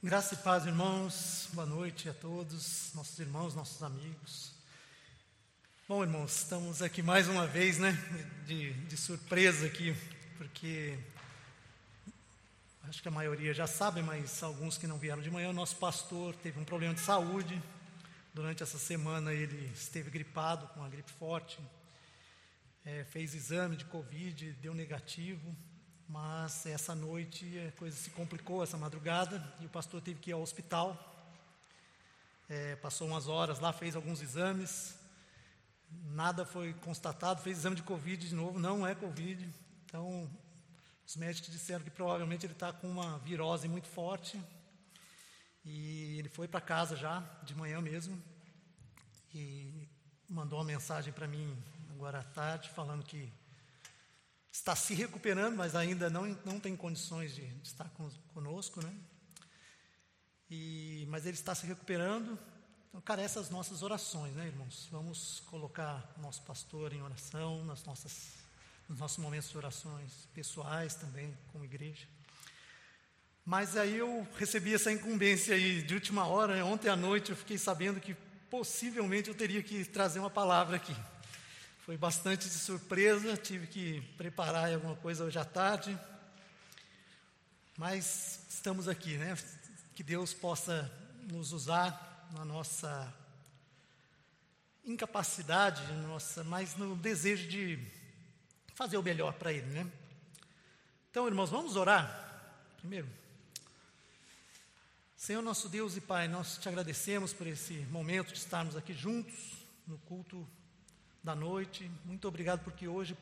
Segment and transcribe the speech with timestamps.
[0.00, 1.48] Graça e paz, irmãos.
[1.52, 4.52] Boa noite a todos, nossos irmãos, nossos amigos.
[5.88, 7.98] Bom, irmãos, estamos aqui mais uma vez, né,
[8.46, 9.92] de, de surpresa aqui,
[10.36, 10.96] porque
[12.84, 15.74] acho que a maioria já sabe, mas alguns que não vieram de manhã, o nosso
[15.74, 17.60] pastor teve um problema de saúde.
[18.32, 21.58] Durante essa semana ele esteve gripado, com uma gripe forte,
[22.84, 25.56] é, fez exame de Covid, deu negativo,
[26.08, 30.32] mas essa noite a coisa se complicou, essa madrugada, e o pastor teve que ir
[30.32, 30.96] ao hospital.
[32.48, 34.98] É, passou umas horas lá, fez alguns exames,
[35.90, 39.46] nada foi constatado, fez exame de Covid de novo, não é Covid.
[39.84, 40.30] Então,
[41.06, 44.42] os médicos disseram que provavelmente ele está com uma virose muito forte.
[45.64, 48.22] E ele foi para casa já, de manhã mesmo,
[49.34, 49.86] e
[50.26, 51.54] mandou uma mensagem para mim
[51.90, 53.30] agora à tarde, falando que
[54.50, 57.90] está se recuperando, mas ainda não, não tem condições de, estar
[58.34, 58.94] conosco, né?
[60.50, 62.38] E, mas ele está se recuperando,
[62.88, 64.88] então carece as nossas orações, né, irmãos?
[64.90, 68.34] Vamos colocar o nosso pastor em oração, nas nossas,
[68.88, 72.06] nos nossos momentos de orações pessoais também, como igreja.
[73.44, 76.64] Mas aí eu recebi essa incumbência aí de última hora, né?
[76.64, 78.14] ontem à noite eu fiquei sabendo que
[78.50, 80.94] possivelmente eu teria que trazer uma palavra aqui.
[81.88, 85.98] Foi bastante de surpresa, tive que preparar alguma coisa hoje à tarde.
[87.78, 89.34] Mas estamos aqui, né?
[89.94, 90.92] Que Deus possa
[91.32, 93.10] nos usar na nossa
[94.84, 97.78] incapacidade, nossa, mas no desejo de
[98.74, 99.90] fazer o melhor para Ele, né?
[101.10, 103.08] Então, irmãos, vamos orar primeiro.
[105.16, 109.56] Senhor nosso Deus e Pai, nós te agradecemos por esse momento de estarmos aqui juntos
[109.86, 110.46] no culto
[111.22, 111.90] da noite.
[112.04, 113.16] Muito obrigado porque hoje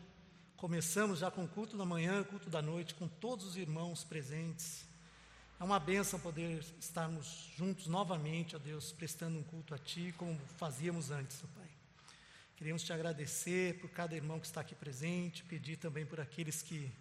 [0.57, 4.87] começamos já com o culto da manhã, culto da noite, com todos os irmãos presentes.
[5.59, 10.39] É uma benção poder estarmos juntos novamente, ó Deus, prestando um culto a Ti, como
[10.59, 11.69] fazíamos antes, ó Pai.
[12.57, 16.93] Queremos te agradecer por cada irmão que está aqui presente, pedir também por aqueles que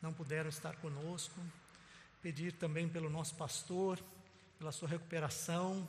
[0.00, 1.40] não puderam estar conosco,
[2.22, 3.98] pedir também pelo nosso pastor,
[4.58, 5.86] pela sua recuperação.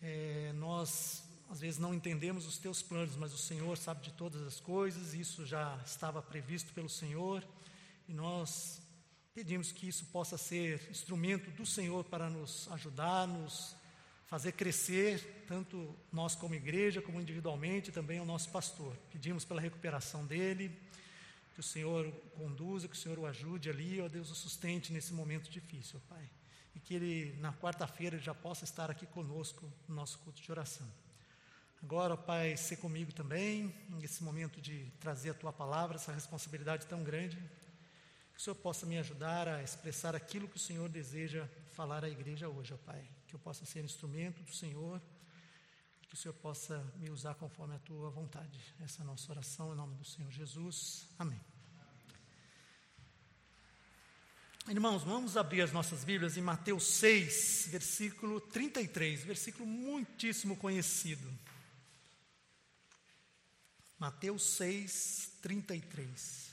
[0.00, 4.42] É, nós às vezes não entendemos os teus planos, mas o Senhor sabe de todas
[4.42, 7.44] as coisas, isso já estava previsto pelo Senhor,
[8.08, 8.80] e nós
[9.34, 13.76] pedimos que isso possa ser instrumento do Senhor para nos ajudar, nos
[14.26, 18.96] fazer crescer, tanto nós como igreja, como individualmente, também o nosso pastor.
[19.10, 20.76] Pedimos pela recuperação dele,
[21.52, 24.92] que o Senhor o conduza, que o Senhor o ajude ali, ó Deus, o sustente
[24.92, 26.28] nesse momento difícil, ó Pai.
[26.74, 31.03] E que ele, na quarta-feira, já possa estar aqui conosco no nosso culto de oração.
[31.84, 37.04] Agora, Pai, ser comigo também, nesse momento de trazer a Tua palavra, essa responsabilidade tão
[37.04, 37.36] grande.
[38.32, 42.08] Que o Senhor possa me ajudar a expressar aquilo que o Senhor deseja falar à
[42.08, 43.06] igreja hoje, ó Pai.
[43.28, 44.98] Que eu possa ser instrumento do Senhor,
[46.08, 48.58] que o Senhor possa me usar conforme a Tua vontade.
[48.82, 51.06] Essa é a nossa oração em nome do Senhor Jesus.
[51.18, 51.38] Amém.
[54.70, 61.30] Irmãos, vamos abrir as nossas Bíblias em Mateus 6, versículo 33, versículo muitíssimo conhecido.
[64.04, 66.52] Mateus 6, 33.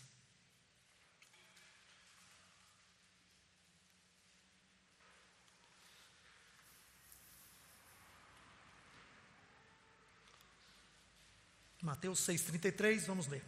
[11.81, 13.44] Mateus 6,33, vamos ler.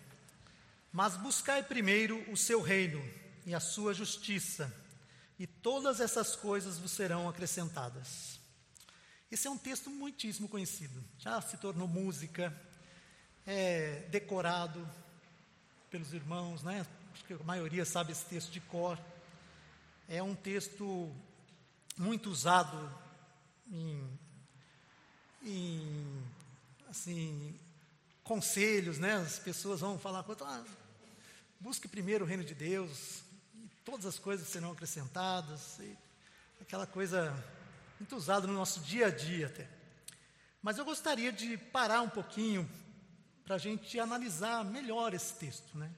[0.92, 3.02] Mas buscai primeiro o seu reino
[3.46, 4.70] e a sua justiça,
[5.40, 8.38] e todas essas coisas vos serão acrescentadas.
[9.32, 12.54] Esse é um texto muitíssimo conhecido, já se tornou música,
[13.46, 14.88] é decorado
[15.90, 16.86] pelos irmãos, né?
[17.14, 18.98] Acho que a maioria sabe esse texto de cor.
[20.08, 21.14] É um texto
[21.98, 22.92] muito usado
[23.72, 24.20] em,
[25.44, 26.24] em
[26.90, 27.60] assim,
[28.24, 29.16] conselhos, né?
[29.16, 30.64] As pessoas vão falar, ah,
[31.60, 33.24] busque primeiro o reino de Deus,
[33.56, 35.80] e todas as coisas serão acrescentadas,
[36.62, 37.34] aquela coisa
[38.00, 39.68] muito usada no nosso dia a dia até.
[40.62, 42.70] Mas eu gostaria de parar um pouquinho
[43.46, 45.92] para a gente analisar melhor esse texto, né?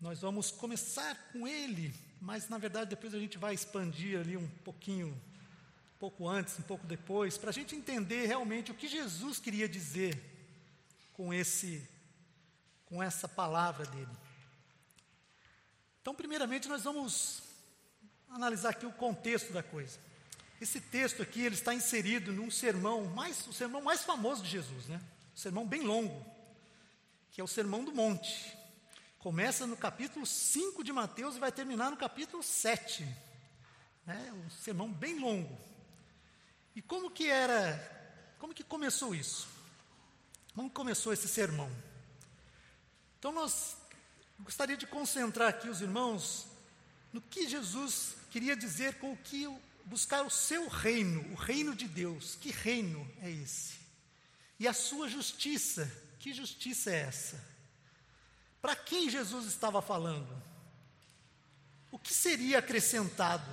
[0.00, 4.48] Nós vamos começar com ele, mas na verdade depois a gente vai expandir ali um
[4.64, 9.38] pouquinho, um pouco antes, um pouco depois, para a gente entender realmente o que Jesus
[9.38, 10.18] queria dizer
[11.12, 11.86] com esse,
[12.86, 14.16] com essa palavra dele.
[16.00, 17.42] Então, primeiramente, nós vamos
[18.30, 19.98] analisar aqui o contexto da coisa.
[20.58, 24.86] Esse texto aqui ele está inserido num sermão mais, o sermão mais famoso de Jesus,
[24.86, 24.98] né?
[25.40, 26.22] Sermão bem longo,
[27.30, 28.54] que é o Sermão do Monte.
[29.18, 33.08] Começa no capítulo 5 de Mateus e vai terminar no capítulo 7.
[34.06, 35.58] é um sermão bem longo.
[36.76, 37.74] E como que era,
[38.38, 39.48] como que começou isso?
[40.54, 41.70] Como começou esse sermão?
[43.18, 43.78] Então nós
[44.40, 46.48] gostaria de concentrar aqui os irmãos
[47.14, 49.46] no que Jesus queria dizer com o que
[49.86, 52.36] buscar o seu reino, o reino de Deus.
[52.36, 53.79] Que reino é esse?
[54.60, 57.42] E a sua justiça, que justiça é essa?
[58.60, 60.30] Para quem Jesus estava falando?
[61.90, 63.50] O que seria acrescentado?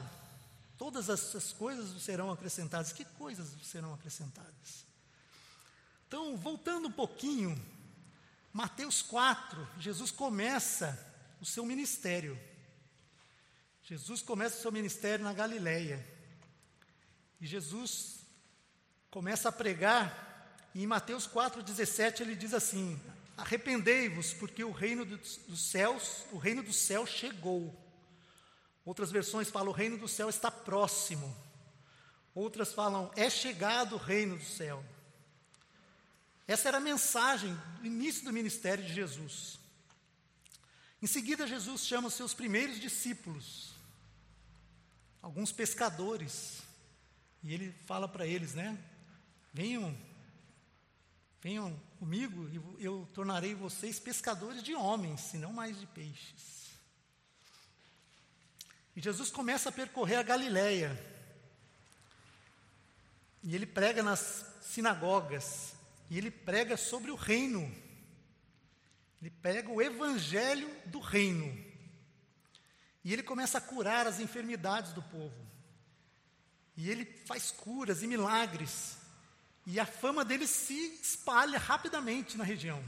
[0.77, 2.91] Todas essas coisas serão acrescentadas.
[2.91, 4.85] Que coisas serão acrescentadas?
[6.07, 7.57] Então, voltando um pouquinho,
[8.51, 10.99] Mateus 4, Jesus começa
[11.39, 12.37] o seu ministério.
[13.81, 16.05] Jesus começa o seu ministério na Galileia.
[17.39, 18.19] E Jesus
[19.09, 20.26] começa a pregar,
[20.77, 23.01] e em Mateus 4,17 ele diz assim:
[23.35, 27.75] Arrependei-vos, porque o reino dos, céus, o reino do céu chegou.
[28.85, 31.35] Outras versões falam: o reino do céu está próximo.
[32.35, 34.85] Outras falam: é chegado o reino do céu.
[36.47, 39.57] Essa era a mensagem do início do ministério de Jesus.
[41.01, 43.71] Em seguida, Jesus chama os seus primeiros discípulos,
[45.23, 46.61] alguns pescadores,
[47.41, 48.77] e ele fala para eles, né?
[49.51, 49.97] Venham,
[51.47, 56.67] venham comigo e eu tornarei vocês pescadores de homens, e não mais de peixes.
[58.93, 60.91] E Jesus começa a percorrer a Galileia.
[63.41, 65.73] E ele prega nas sinagogas.
[66.09, 67.63] E ele prega sobre o reino.
[69.21, 71.47] Ele prega o evangelho do reino.
[73.05, 75.47] E ele começa a curar as enfermidades do povo.
[76.75, 78.96] E ele faz curas e milagres.
[79.69, 82.81] E a fama dele se espalha rapidamente na região.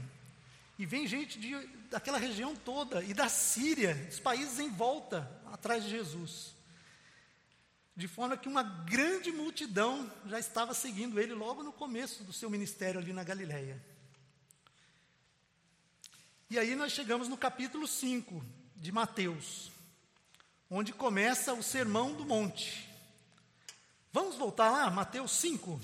[0.78, 1.54] E vem gente de,
[1.90, 6.54] daquela região toda, e da Síria, dos países em volta, atrás de Jesus.
[7.94, 12.48] De forma que uma grande multidão já estava seguindo ele logo no começo do seu
[12.48, 13.78] ministério ali na Galileia.
[16.48, 18.42] E aí nós chegamos no capítulo 5
[18.74, 19.70] de Mateus,
[20.70, 22.88] onde começa o Sermão do Monte.
[24.10, 25.78] Vamos voltar lá, Mateus 5.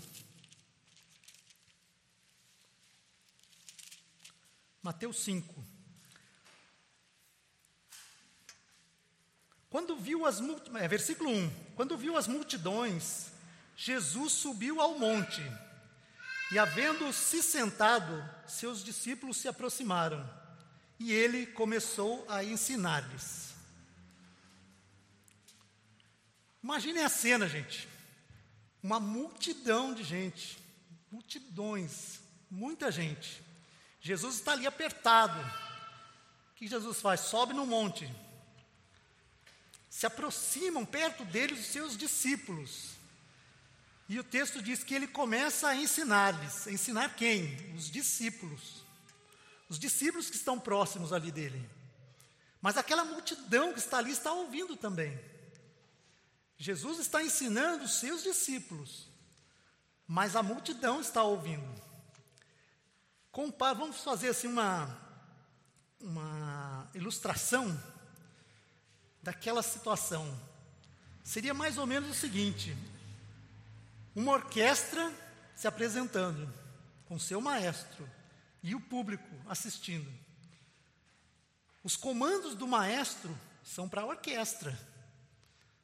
[4.87, 5.53] Mateus 5.
[9.69, 10.41] Quando viu as
[10.77, 13.33] é, versículo 1, quando viu as multidões,
[13.77, 15.43] Jesus subiu ao monte,
[16.53, 20.25] e havendo se sentado, seus discípulos se aproximaram,
[21.01, 23.57] e ele começou a ensinar-lhes.
[26.63, 27.89] Imaginem a cena, gente.
[28.81, 30.57] Uma multidão de gente,
[31.11, 33.45] multidões, muita gente.
[34.07, 35.37] Jesus está ali apertado.
[35.41, 37.23] O que Jesus faz?
[37.23, 38.09] Sobe no monte.
[39.91, 42.91] Se aproximam perto dele os seus discípulos.
[44.09, 46.69] E o texto diz que ele começa a ensinar-lhes.
[46.69, 47.75] Ensinar quem?
[47.75, 48.85] Os discípulos.
[49.69, 51.69] Os discípulos que estão próximos ali dele.
[52.63, 55.19] Mas aquela multidão que está ali está ouvindo também.
[56.57, 59.09] Jesus está ensinando os seus discípulos,
[60.07, 61.86] mas a multidão está ouvindo.
[63.37, 64.99] Compara, vamos fazer assim uma,
[66.01, 67.79] uma ilustração
[69.23, 70.27] daquela situação.
[71.23, 72.75] Seria mais ou menos o seguinte:
[74.15, 75.13] uma orquestra
[75.55, 76.51] se apresentando
[77.05, 78.09] com seu maestro
[78.63, 80.11] e o público assistindo.
[81.85, 84.75] Os comandos do maestro são para a orquestra.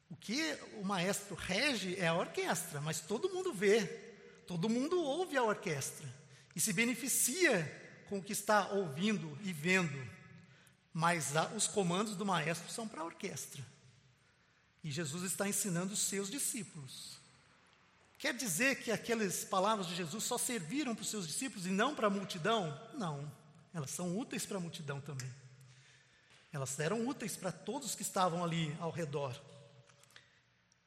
[0.09, 3.85] O que o maestro rege é a orquestra, mas todo mundo vê,
[4.47, 6.22] todo mundo ouve a orquestra
[6.55, 10.07] e se beneficia com o que está ouvindo e vendo,
[10.93, 13.65] mas os comandos do maestro são para a orquestra.
[14.83, 17.17] E Jesus está ensinando os seus discípulos.
[18.17, 21.95] Quer dizer que aquelas palavras de Jesus só serviram para os seus discípulos e não
[21.95, 22.79] para a multidão?
[22.93, 23.31] Não,
[23.73, 25.29] elas são úteis para a multidão também.
[26.51, 29.35] Elas eram úteis para todos que estavam ali ao redor.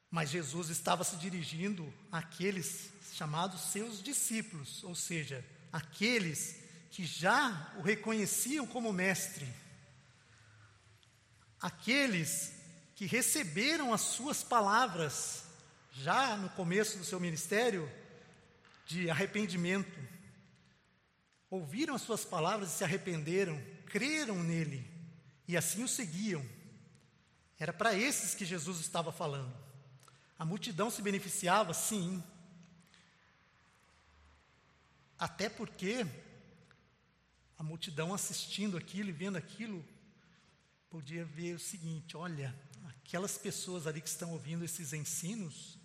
[0.09, 6.55] Mas Jesus estava se dirigindo àqueles chamados seus discípulos, ou seja, aqueles
[6.89, 9.47] que já o reconheciam como mestre,
[11.61, 12.53] aqueles
[12.95, 15.43] que receberam as suas palavras
[15.93, 17.91] já no começo do seu ministério
[18.85, 19.99] de arrependimento,
[21.49, 24.89] ouviram as suas palavras e se arrependeram, creram nele
[25.47, 26.45] e assim o seguiam.
[27.59, 29.53] Era para esses que Jesus estava falando.
[30.37, 32.23] A multidão se beneficiava, sim,
[35.17, 36.05] até porque
[37.57, 39.83] a multidão assistindo aquilo e vendo aquilo
[40.89, 42.55] podia ver o seguinte: olha,
[42.87, 45.77] aquelas pessoas ali que estão ouvindo esses ensinos,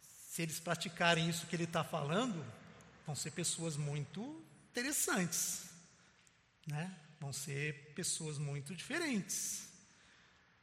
[0.00, 2.44] se eles praticarem isso que ele está falando,
[3.04, 5.66] vão ser pessoas muito interessantes,
[6.66, 6.96] né?
[7.20, 9.68] Vão ser pessoas muito diferentes,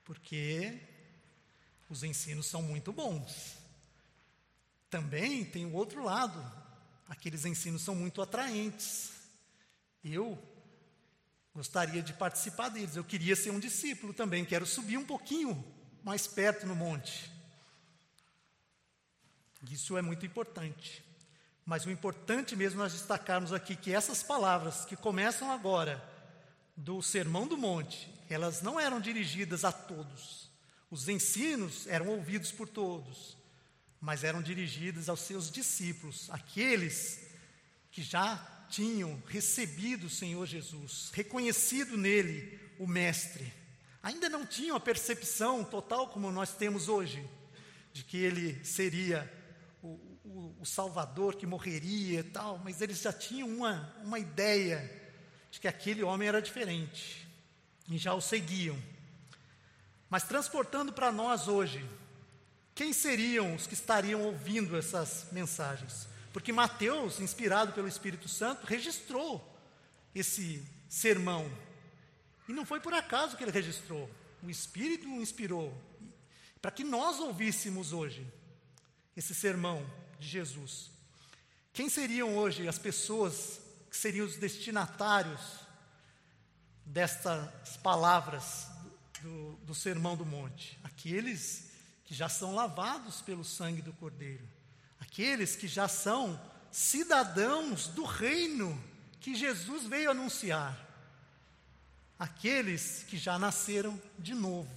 [0.04, 0.82] porque
[1.90, 3.58] os ensinos são muito bons.
[4.90, 6.42] Também tem o outro lado,
[7.10, 9.12] aqueles ensinos são muito atraentes.
[10.04, 10.38] Eu
[11.54, 15.62] gostaria de participar deles, eu queria ser um discípulo também, quero subir um pouquinho
[16.04, 17.30] mais perto no monte.
[19.70, 21.04] Isso é muito importante.
[21.66, 26.02] Mas o importante mesmo nós destacarmos aqui que essas palavras que começam agora
[26.76, 30.50] do Sermão do Monte, elas não eram dirigidas a todos.
[30.90, 33.38] Os ensinos eram ouvidos por todos,
[34.02, 37.20] mas eram dirigidos aos seus discípulos, aqueles
[37.92, 38.38] que já
[38.70, 43.52] tinham recebido o Senhor Jesus, reconhecido nele o Mestre.
[44.02, 47.28] Ainda não tinham a percepção total como nós temos hoje,
[47.92, 49.30] de que ele seria
[49.84, 50.00] o,
[50.60, 54.80] o, Salvador que morreria e tal, mas eles já tinham uma, uma ideia
[55.52, 57.28] de que aquele homem era diferente
[57.90, 58.78] e já o seguiam.
[60.10, 61.84] Mas transportando para nós hoje,
[62.80, 66.08] quem seriam os que estariam ouvindo essas mensagens?
[66.32, 69.46] Porque Mateus, inspirado pelo Espírito Santo, registrou
[70.16, 71.52] esse sermão.
[72.48, 74.10] E não foi por acaso que ele registrou.
[74.42, 75.78] O Espírito o inspirou
[76.62, 78.26] para que nós ouvíssemos hoje
[79.14, 79.86] esse sermão
[80.18, 80.90] de Jesus.
[81.74, 83.60] Quem seriam hoje as pessoas
[83.90, 85.42] que seriam os destinatários
[86.86, 88.68] destas palavras
[89.22, 90.80] do, do Sermão do Monte?
[90.82, 91.69] Aqueles
[92.10, 94.44] que já são lavados pelo sangue do Cordeiro,
[95.00, 98.84] aqueles que já são cidadãos do reino
[99.20, 100.76] que Jesus veio anunciar,
[102.18, 104.68] aqueles que já nasceram de novo.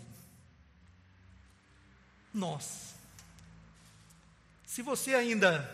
[2.35, 2.97] Nós.
[4.67, 5.67] Se você ainda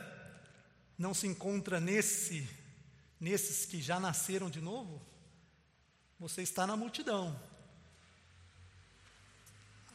[0.97, 2.49] não se encontra nesse,
[3.19, 5.03] nesses que já nasceram de novo,
[6.21, 7.37] você está na multidão.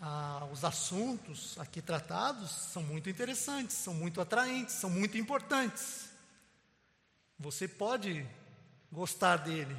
[0.06, 6.10] Ah, os assuntos aqui tratados são muito interessantes, são muito atraentes, são muito importantes.
[7.40, 8.28] Você pode
[8.92, 9.78] gostar dele,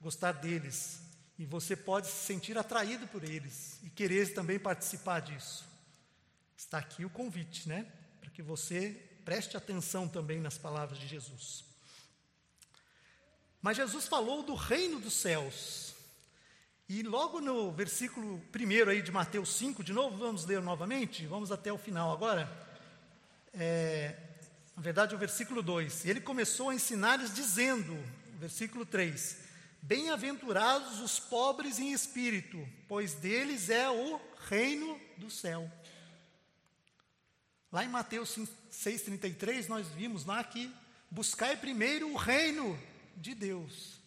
[0.00, 1.02] gostar deles,
[1.38, 5.68] e você pode se sentir atraído por eles e querer também participar disso.
[6.56, 7.86] Está aqui o convite, né?
[8.36, 8.90] que você
[9.24, 11.64] preste atenção também nas palavras de Jesus.
[13.62, 15.94] Mas Jesus falou do reino dos céus.
[16.88, 21.50] E logo no versículo 1 aí de Mateus 5, de novo, vamos ler novamente, vamos
[21.50, 22.48] até o final agora.
[23.52, 24.14] É,
[24.76, 26.06] na verdade, o versículo 2.
[26.06, 27.92] Ele começou a ensinar-lhes dizendo,
[28.38, 29.36] versículo 3:
[29.82, 35.68] Bem-aventurados os pobres em espírito, pois deles é o reino do céu.
[37.72, 38.38] Lá em Mateus
[38.70, 40.72] 6,33, nós vimos lá que
[41.10, 42.78] buscai primeiro o reino
[43.16, 43.98] de Deus.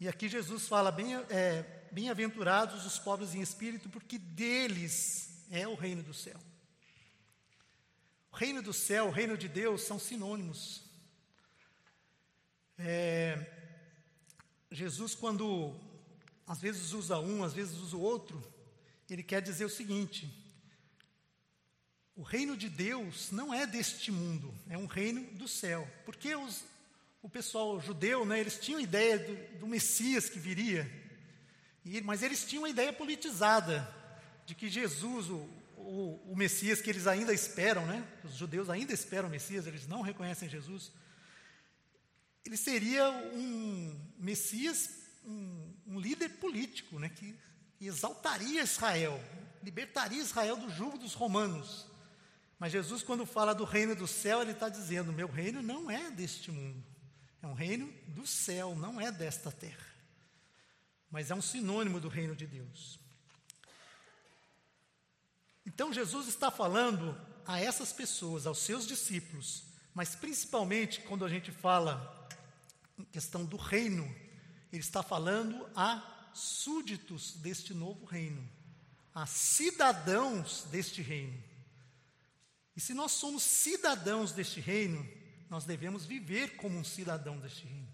[0.00, 0.92] E aqui Jesus fala:
[1.28, 6.38] é, bem-aventurados os pobres em espírito, porque deles é o reino do céu.
[8.32, 10.82] O reino do céu, o reino de Deus são sinônimos.
[12.78, 13.44] É,
[14.70, 15.74] Jesus, quando
[16.46, 18.42] às vezes usa um, às vezes usa o outro,
[19.08, 20.28] ele quer dizer o seguinte:
[22.16, 25.88] o reino de Deus não é deste mundo, é um reino do céu.
[26.04, 26.64] Porque os,
[27.22, 30.88] o pessoal judeu, né, eles tinham ideia do, do Messias que viria,
[31.84, 33.88] e, mas eles tinham uma ideia politizada
[34.44, 38.92] de que Jesus, o, o, o, Messias que eles ainda esperam, né, os judeus ainda
[38.92, 40.92] esperam o Messias, eles não reconhecem Jesus,
[42.44, 44.90] ele seria um Messias,
[45.24, 47.34] um, um líder político, né, que
[47.80, 49.22] exaltaria Israel,
[49.62, 51.86] libertaria Israel do jugo dos romanos.
[52.58, 56.10] Mas Jesus, quando fala do reino do céu, ele está dizendo: meu reino não é
[56.10, 56.84] deste mundo,
[57.42, 59.89] é um reino do céu, não é desta terra.
[61.10, 62.98] Mas é um sinônimo do reino de Deus.
[65.66, 69.64] Então Jesus está falando a essas pessoas, aos seus discípulos,
[69.94, 72.28] mas principalmente quando a gente fala
[72.98, 74.04] em questão do reino,
[74.72, 78.48] ele está falando a súditos deste novo reino,
[79.14, 81.42] a cidadãos deste reino.
[82.76, 85.06] E se nós somos cidadãos deste reino,
[85.48, 87.89] nós devemos viver como um cidadão deste reino.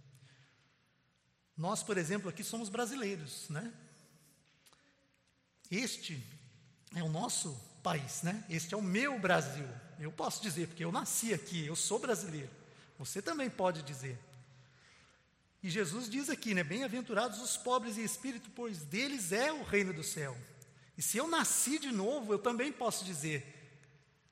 [1.56, 3.72] Nós, por exemplo, aqui somos brasileiros, né?
[5.70, 6.22] Este
[6.94, 8.44] é o nosso país, né?
[8.48, 9.66] Este é o meu Brasil.
[9.98, 12.50] Eu posso dizer, porque eu nasci aqui, eu sou brasileiro.
[12.98, 14.18] Você também pode dizer.
[15.62, 16.62] E Jesus diz aqui, né?
[16.62, 20.36] Bem-aventurados os pobres em espírito, pois deles é o reino do céu.
[20.96, 23.44] E se eu nasci de novo, eu também posso dizer: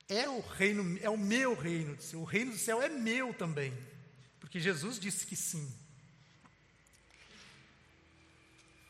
[0.07, 3.75] é o reino, é o meu reino, o reino do céu é meu também,
[4.39, 5.84] porque Jesus disse que sim.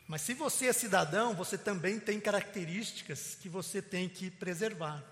[0.07, 5.03] Mas se você é cidadão, você também tem características que você tem que preservar.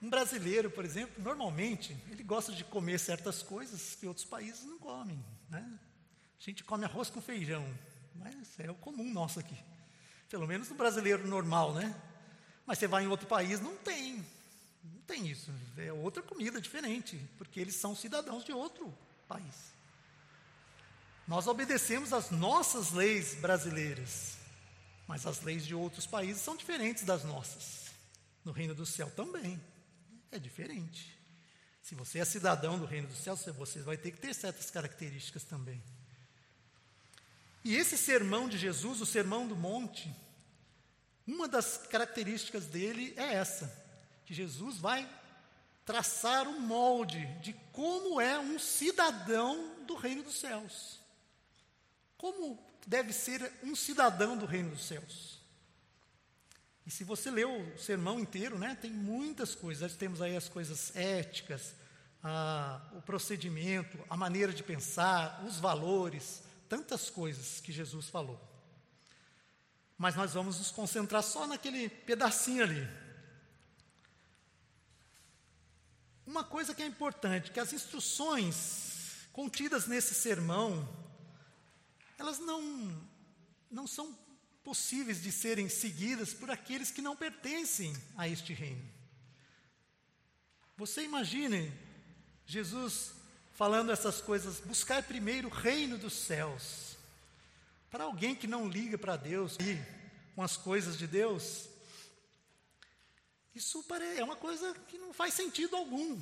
[0.00, 4.78] Um brasileiro, por exemplo, normalmente, ele gosta de comer certas coisas que outros países não
[4.78, 5.18] comem.
[5.48, 5.66] Né?
[6.38, 7.66] A gente come arroz com feijão,
[8.14, 9.56] mas é o comum nosso aqui.
[10.28, 11.94] Pelo menos no brasileiro normal, né?
[12.66, 14.16] Mas você vai em outro país, não tem.
[14.84, 15.50] Não tem isso.
[15.76, 18.92] É outra comida diferente, porque eles são cidadãos de outro
[19.26, 19.72] país.
[21.26, 24.36] Nós obedecemos às nossas leis brasileiras,
[25.06, 27.84] mas as leis de outros países são diferentes das nossas.
[28.44, 29.60] No reino do céu também
[30.30, 31.16] é diferente.
[31.82, 35.44] Se você é cidadão do reino do céu, você vai ter que ter certas características
[35.44, 35.82] também.
[37.64, 40.14] E esse sermão de Jesus, o sermão do monte,
[41.26, 43.72] uma das características dele é essa:
[44.26, 45.08] que Jesus vai
[45.86, 51.03] traçar um molde de como é um cidadão do reino dos céus.
[52.24, 55.42] Como deve ser um cidadão do reino dos céus.
[56.86, 59.82] E se você lê o sermão inteiro, né, tem muitas coisas.
[59.82, 61.74] Nós temos aí as coisas éticas,
[62.22, 68.40] a, o procedimento, a maneira de pensar, os valores, tantas coisas que Jesus falou.
[69.98, 72.88] Mas nós vamos nos concentrar só naquele pedacinho ali.
[76.26, 81.03] Uma coisa que é importante, que as instruções contidas nesse sermão,
[82.18, 82.62] elas não,
[83.70, 84.16] não são
[84.62, 88.88] possíveis de serem seguidas por aqueles que não pertencem a este reino.
[90.76, 91.72] Você imagine
[92.46, 93.12] Jesus
[93.52, 96.96] falando essas coisas, buscar primeiro o reino dos céus.
[97.90, 99.78] Para alguém que não liga para Deus e
[100.34, 101.68] com as coisas de Deus,
[103.54, 103.84] isso
[104.18, 106.20] é uma coisa que não faz sentido algum.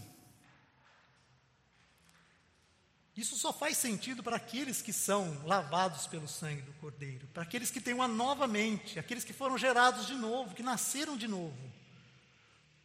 [3.16, 7.70] Isso só faz sentido para aqueles que são lavados pelo sangue do Cordeiro, para aqueles
[7.70, 11.72] que têm uma nova mente, aqueles que foram gerados de novo, que nasceram de novo,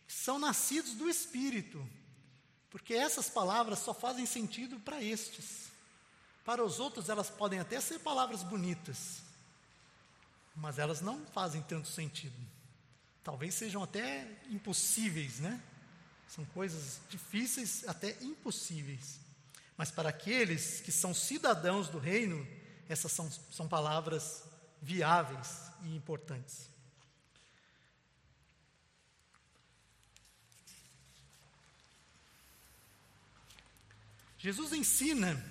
[0.06, 1.88] que são nascidos do Espírito,
[2.70, 5.68] porque essas palavras só fazem sentido para estes.
[6.44, 9.22] Para os outros, elas podem até ser palavras bonitas,
[10.56, 12.36] mas elas não fazem tanto sentido.
[13.24, 15.62] Talvez sejam até impossíveis, né?
[16.28, 19.20] São coisas difíceis, até impossíveis.
[19.78, 22.46] Mas para aqueles que são cidadãos do reino,
[22.90, 24.44] essas são, são palavras
[24.82, 26.70] viáveis e importantes.
[34.40, 35.44] Jesus ensina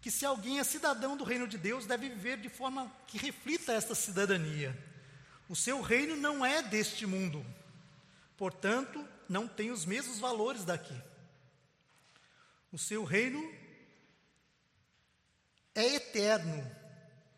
[0.00, 3.72] que se alguém é cidadão do reino de Deus, deve viver de forma que reflita
[3.72, 4.76] esta cidadania.
[5.48, 7.44] O seu reino não é deste mundo,
[8.36, 10.94] portanto, não tem os mesmos valores daqui.
[12.70, 13.42] O seu reino
[15.74, 16.76] é eterno.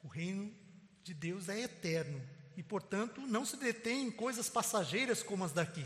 [0.03, 0.53] O reino
[1.03, 2.21] de Deus é eterno
[2.57, 5.85] e, portanto, não se detém em coisas passageiras como as daqui.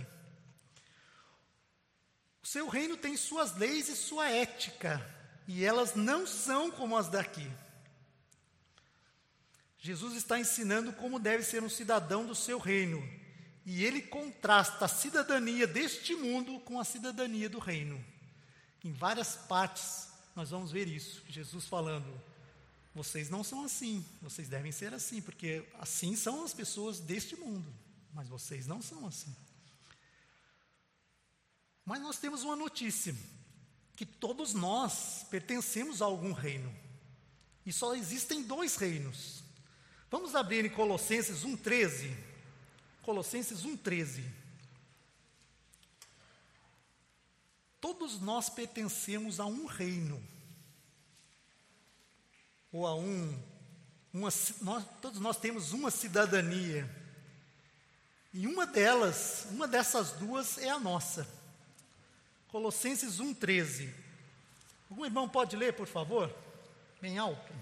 [2.43, 5.01] O seu reino tem suas leis e sua ética,
[5.49, 7.51] e elas não são como as daqui.
[9.79, 13.03] Jesus está ensinando como deve ser um cidadão do seu reino,
[13.65, 18.05] e ele contrasta a cidadania deste mundo com a cidadania do reino.
[18.85, 22.21] Em várias partes nós vamos ver isso, Jesus falando:
[22.95, 27.67] vocês não são assim, vocês devem ser assim, porque assim são as pessoas deste mundo,
[28.13, 29.35] mas vocês não são assim.
[31.85, 33.17] Mas nós temos uma notícia:
[33.97, 36.73] que todos nós pertencemos a algum reino,
[37.65, 39.43] e só existem dois reinos.
[40.11, 42.15] Vamos abrir em Colossenses 1,13.
[43.03, 44.23] Colossenses 1,13.
[47.85, 50.27] Todos nós pertencemos a um reino,
[52.73, 53.39] ou a um,
[54.11, 54.31] uma,
[54.63, 56.89] nós, todos nós temos uma cidadania,
[58.33, 61.29] e uma delas, uma dessas duas é a nossa.
[62.49, 63.93] Colossenses 1,13.
[64.89, 66.35] Algum irmão pode ler, por favor?
[67.03, 67.53] Bem alto.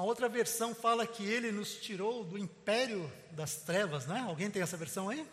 [0.00, 4.20] Uma outra versão fala que ele nos tirou do império das trevas, né?
[4.20, 5.28] Alguém tem essa versão aí?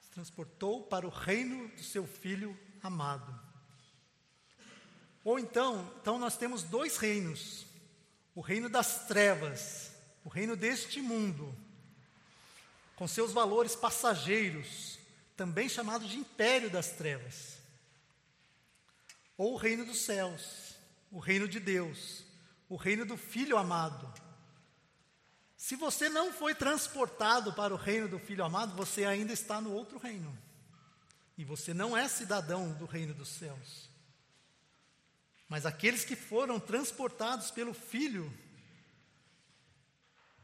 [0.00, 3.38] Se transportou para o reino do seu filho amado.
[5.22, 7.66] Ou então, então nós temos dois reinos:
[8.34, 9.90] o reino das trevas,
[10.24, 11.54] o reino deste mundo,
[12.96, 14.98] com seus valores passageiros,
[15.36, 17.58] também chamado de império das trevas,
[19.36, 20.65] ou o reino dos céus,
[21.16, 22.26] o reino de Deus,
[22.68, 24.12] o reino do Filho amado.
[25.56, 29.72] Se você não foi transportado para o reino do Filho amado, você ainda está no
[29.72, 30.38] outro reino.
[31.38, 33.88] E você não é cidadão do reino dos céus.
[35.48, 38.30] Mas aqueles que foram transportados pelo Filho,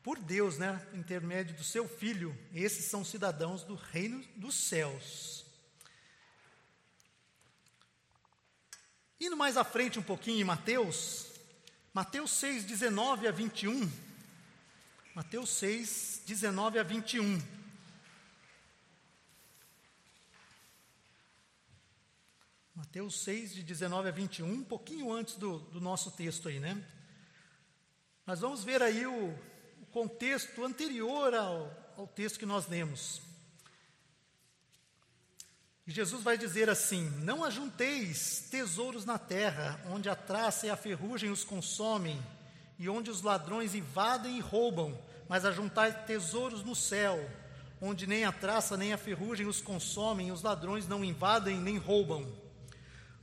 [0.02, 5.41] por Deus, né, intermédio do seu Filho, esses são cidadãos do reino dos céus.
[9.22, 11.28] Indo mais à frente um pouquinho em Mateus,
[11.94, 13.88] Mateus 6, 19 a 21.
[15.14, 17.40] Mateus 6, 19 a 21.
[22.74, 26.84] Mateus 6, de 19 a 21, um pouquinho antes do, do nosso texto aí, né?
[28.26, 29.28] Nós vamos ver aí o,
[29.82, 33.22] o contexto anterior ao, ao texto que nós lemos.
[35.90, 41.30] Jesus vai dizer assim: Não ajunteis tesouros na terra, onde a traça e a ferrugem
[41.30, 42.22] os consomem,
[42.78, 44.96] e onde os ladrões invadem e roubam,
[45.28, 47.28] mas ajuntai tesouros no céu,
[47.80, 51.78] onde nem a traça nem a ferrugem os consomem, e os ladrões não invadem nem
[51.78, 52.32] roubam.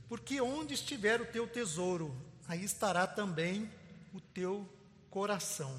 [0.06, 2.14] Porque onde estiver o teu tesouro,
[2.46, 3.70] aí estará também
[4.12, 4.68] o teu
[5.08, 5.74] coração.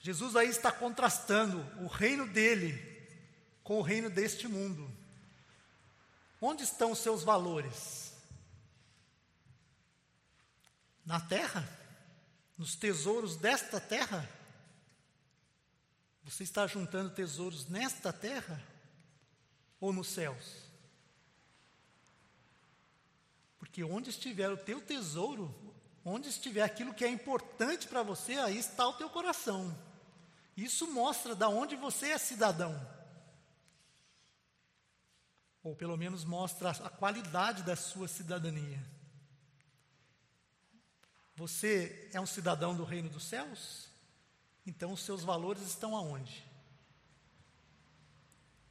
[0.00, 2.80] Jesus aí está contrastando o reino dele
[3.62, 5.01] com o reino deste mundo.
[6.44, 8.12] Onde estão os seus valores?
[11.06, 11.64] Na terra?
[12.58, 14.28] Nos tesouros desta terra?
[16.24, 18.60] Você está juntando tesouros nesta terra
[19.80, 20.44] ou nos céus?
[23.60, 25.54] Porque onde estiver o teu tesouro,
[26.04, 29.72] onde estiver aquilo que é importante para você, aí está o teu coração.
[30.56, 32.91] Isso mostra da onde você é cidadão.
[35.62, 38.82] Ou pelo menos mostra a qualidade da sua cidadania.
[41.36, 43.88] Você é um cidadão do reino dos céus?
[44.66, 46.44] Então os seus valores estão aonde?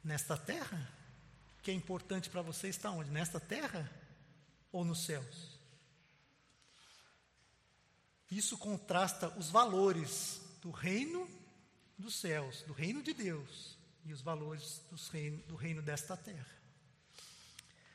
[0.04, 0.88] Nesta terra?
[1.62, 3.10] Que é importante para você está onde?
[3.10, 3.90] Nesta terra?
[4.72, 5.60] ou nos céus.
[8.30, 11.28] Isso contrasta os valores do reino
[11.98, 14.80] dos céus, do reino de Deus, e os valores
[15.12, 16.48] reino, do reino desta terra.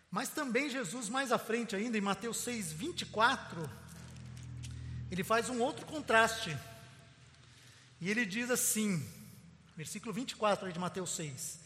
[0.10, 3.70] Mas também Jesus, mais à frente ainda, em Mateus 6, 24,
[5.12, 6.58] ele faz um outro contraste.
[8.00, 9.06] E ele diz assim,
[9.76, 11.60] versículo 24 de Mateus 6: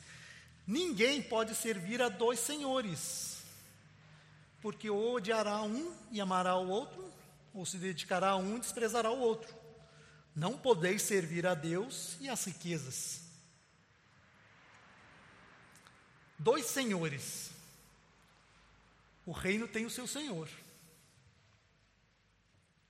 [0.65, 3.31] Ninguém pode servir a dois senhores
[4.61, 7.11] porque ou odiará um e amará o outro,
[7.53, 9.53] ou se dedicará a um e desprezará o outro.
[10.35, 13.21] Não podeis servir a Deus e às riquezas.
[16.37, 17.50] Dois senhores.
[19.25, 20.49] O reino tem o seu senhor.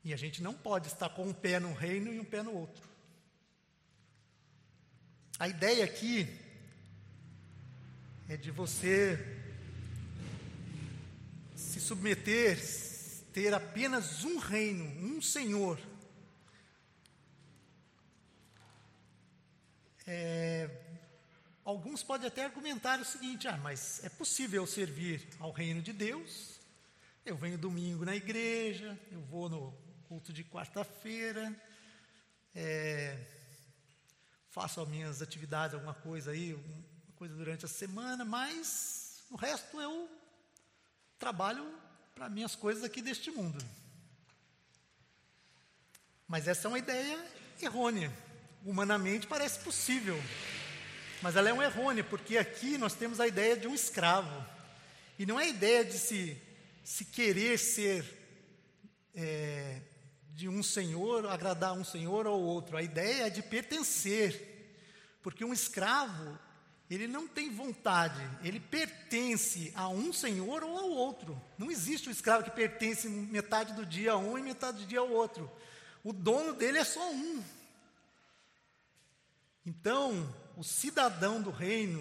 [0.04, 2.54] E a gente não pode estar com um pé no reino e um pé no
[2.54, 2.89] outro.
[5.38, 6.28] A ideia aqui
[8.30, 9.20] é de você
[11.56, 12.60] se submeter,
[13.34, 15.80] ter apenas um reino, um Senhor.
[20.06, 20.70] É,
[21.63, 26.60] alguns podem até argumentar o seguinte: ah, mas é possível servir ao reino de Deus.
[27.26, 29.71] Eu venho domingo na igreja, eu vou no
[30.08, 31.56] culto de quarta-feira,
[32.56, 33.17] é,
[34.50, 36.84] faço as minhas atividades, alguma coisa aí, alguma
[37.15, 40.10] coisa durante a semana, mas o resto eu
[41.19, 41.65] trabalho
[42.15, 43.63] para minhas coisas aqui deste mundo.
[46.28, 47.24] Mas essa é uma ideia
[47.62, 48.12] errônea.
[48.65, 50.17] Humanamente parece possível,
[51.21, 54.45] mas ela é uma errônea, porque aqui nós temos a ideia de um escravo.
[55.19, 56.38] E não é a ideia de se,
[56.84, 58.03] se querer ser
[59.13, 59.81] é,
[60.34, 62.75] de um senhor, agradar um senhor ou outro.
[62.75, 64.49] A ideia é de pertencer.
[65.21, 66.39] Porque um escravo,
[66.89, 71.39] ele não tem vontade, ele pertence a um senhor ou ao outro.
[71.57, 74.99] Não existe um escravo que pertence metade do dia a um e metade do dia
[74.99, 75.51] ao outro.
[76.03, 77.43] O dono dele é só um.
[79.63, 82.00] Então, o cidadão do reino,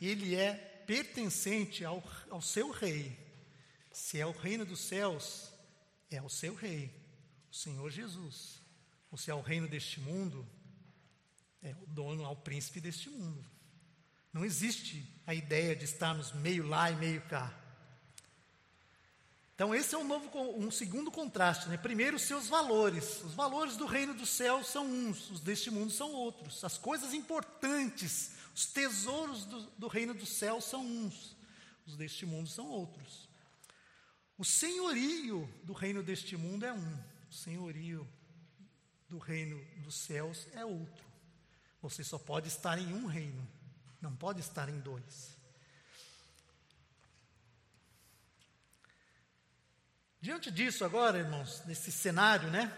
[0.00, 0.54] ele é
[0.86, 3.18] pertencente ao, ao seu rei.
[3.92, 5.52] Se é o reino dos céus,
[6.10, 6.94] é o seu rei,
[7.50, 8.60] o Senhor Jesus.
[9.10, 10.46] Ou se é o reino deste mundo,
[11.62, 13.44] é o dono, ao príncipe deste mundo.
[14.32, 17.61] Não existe a ideia de estarmos meio lá e meio cá.
[19.54, 21.68] Então, esse é um, novo, um segundo contraste.
[21.68, 21.76] Né?
[21.76, 23.22] Primeiro, seus valores.
[23.22, 26.64] Os valores do reino do céu são uns, os deste mundo são outros.
[26.64, 31.36] As coisas importantes, os tesouros do, do reino do céu são uns,
[31.86, 33.28] os deste mundo são outros.
[34.38, 36.98] O senhorio do reino deste mundo é um,
[37.30, 38.08] o senhorio
[39.08, 41.04] do reino dos céus é outro.
[41.82, 43.46] Você só pode estar em um reino,
[44.00, 45.36] não pode estar em dois.
[50.22, 52.72] Diante disso, agora, irmãos, nesse cenário, né,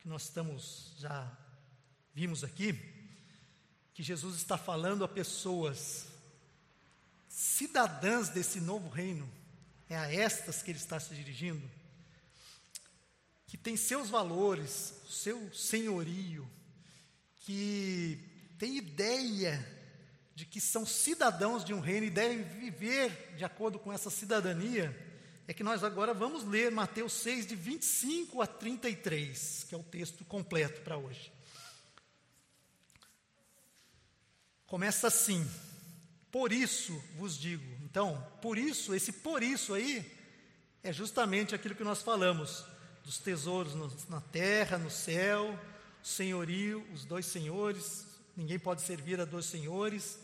[0.00, 1.30] que nós estamos já
[2.12, 2.78] vimos aqui,
[3.94, 6.08] que Jesus está falando a pessoas
[7.28, 9.26] cidadãs desse novo reino,
[9.88, 11.66] é a estas que ele está se dirigindo
[13.54, 16.44] que tem seus valores, seu senhorio,
[17.36, 18.18] que
[18.58, 19.64] tem ideia
[20.34, 24.90] de que são cidadãos de um reino e devem viver de acordo com essa cidadania,
[25.46, 29.82] é que nós agora vamos ler Mateus 6, de 25 a 33, que é o
[29.82, 31.30] texto completo para hoje.
[34.66, 35.46] Começa assim:
[36.30, 37.64] Por isso vos digo.
[37.84, 40.10] Então, por isso, esse por isso aí,
[40.82, 42.64] é justamente aquilo que nós falamos
[43.04, 45.58] dos tesouros no, na terra, no céu,
[46.02, 50.18] o senhorio, os dois senhores, ninguém pode servir a dois senhores.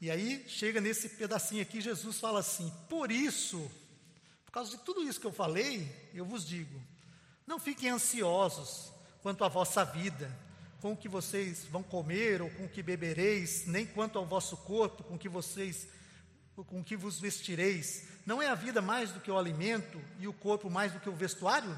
[0.00, 3.70] E aí chega nesse pedacinho aqui, Jesus fala assim: Por isso,
[4.50, 6.82] por causa de tudo isso que eu falei, eu vos digo:
[7.46, 10.36] não fiquem ansiosos quanto à vossa vida,
[10.80, 14.56] com o que vocês vão comer ou com o que bebereis, nem quanto ao vosso
[14.56, 15.86] corpo, com o que vocês
[16.66, 18.08] com que vos vestireis.
[18.26, 21.08] Não é a vida mais do que o alimento e o corpo mais do que
[21.08, 21.74] o vestuário?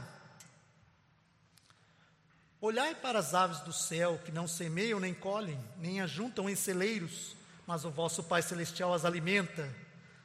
[2.59, 7.37] Olhai para as aves do céu, que não semeiam nem colhem, nem ajuntam em celeiros,
[7.67, 9.73] mas o vosso Pai Celestial as alimenta.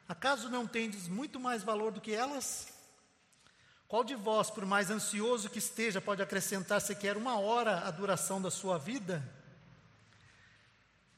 [0.08, 2.67] Acaso não tendes muito mais valor do que elas?
[3.88, 8.41] Qual de vós, por mais ansioso que esteja, pode acrescentar sequer uma hora à duração
[8.41, 9.24] da sua vida?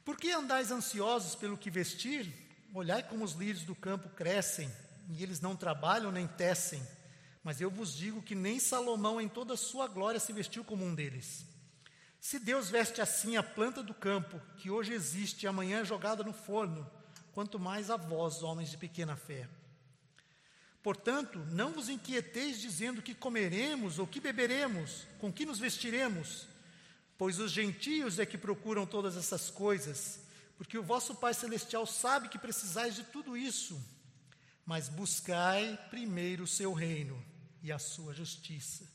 [0.04, 2.32] Por que andais ansiosos pelo que vestir?
[2.74, 4.70] Olhai como os lírios do campo crescem,
[5.08, 6.82] e eles não trabalham nem tecem.
[7.42, 10.84] Mas eu vos digo que nem Salomão, em toda a sua glória, se vestiu como
[10.84, 11.44] um deles.
[12.20, 16.22] Se Deus veste assim a planta do campo, que hoje existe e amanhã é jogada
[16.22, 16.88] no forno,
[17.32, 19.48] quanto mais a vós, homens de pequena fé.
[20.82, 26.46] Portanto, não vos inquieteis dizendo que comeremos ou que beberemos, com que nos vestiremos,
[27.18, 30.20] pois os gentios é que procuram todas essas coisas,
[30.56, 33.80] porque o vosso Pai Celestial sabe que precisais de tudo isso.
[34.64, 37.22] Mas buscai primeiro o seu reino
[37.62, 38.88] e a sua justiça,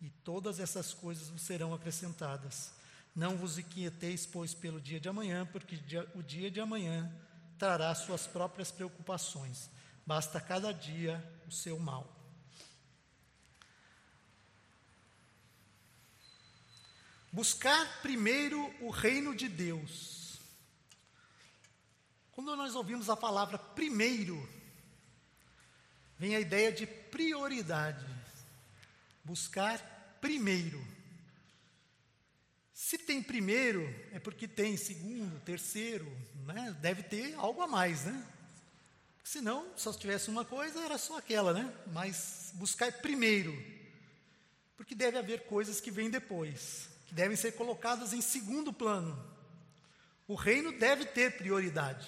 [0.00, 2.72] e todas essas coisas vos serão acrescentadas.
[3.14, 5.78] Não vos inquieteis, pois, pelo dia de amanhã, porque
[6.14, 7.12] o dia de amanhã
[7.58, 9.68] trará suas próprias preocupações.
[10.06, 12.16] Basta cada dia o seu mal.
[17.30, 20.40] Buscar primeiro o reino de Deus.
[22.32, 24.48] Quando nós ouvimos a palavra primeiro,
[26.16, 28.06] vem a ideia de prioridade.
[29.24, 29.78] Buscar
[30.20, 30.97] primeiro.
[32.80, 36.06] Se tem primeiro, é porque tem segundo, terceiro,
[36.46, 36.76] né?
[36.80, 38.24] deve ter algo a mais, né?
[39.24, 41.74] Senão, só se tivesse uma coisa, era só aquela, né?
[41.88, 43.52] Mas buscar primeiro.
[44.76, 49.18] Porque deve haver coisas que vêm depois, que devem ser colocadas em segundo plano.
[50.28, 52.06] O reino deve ter prioridade.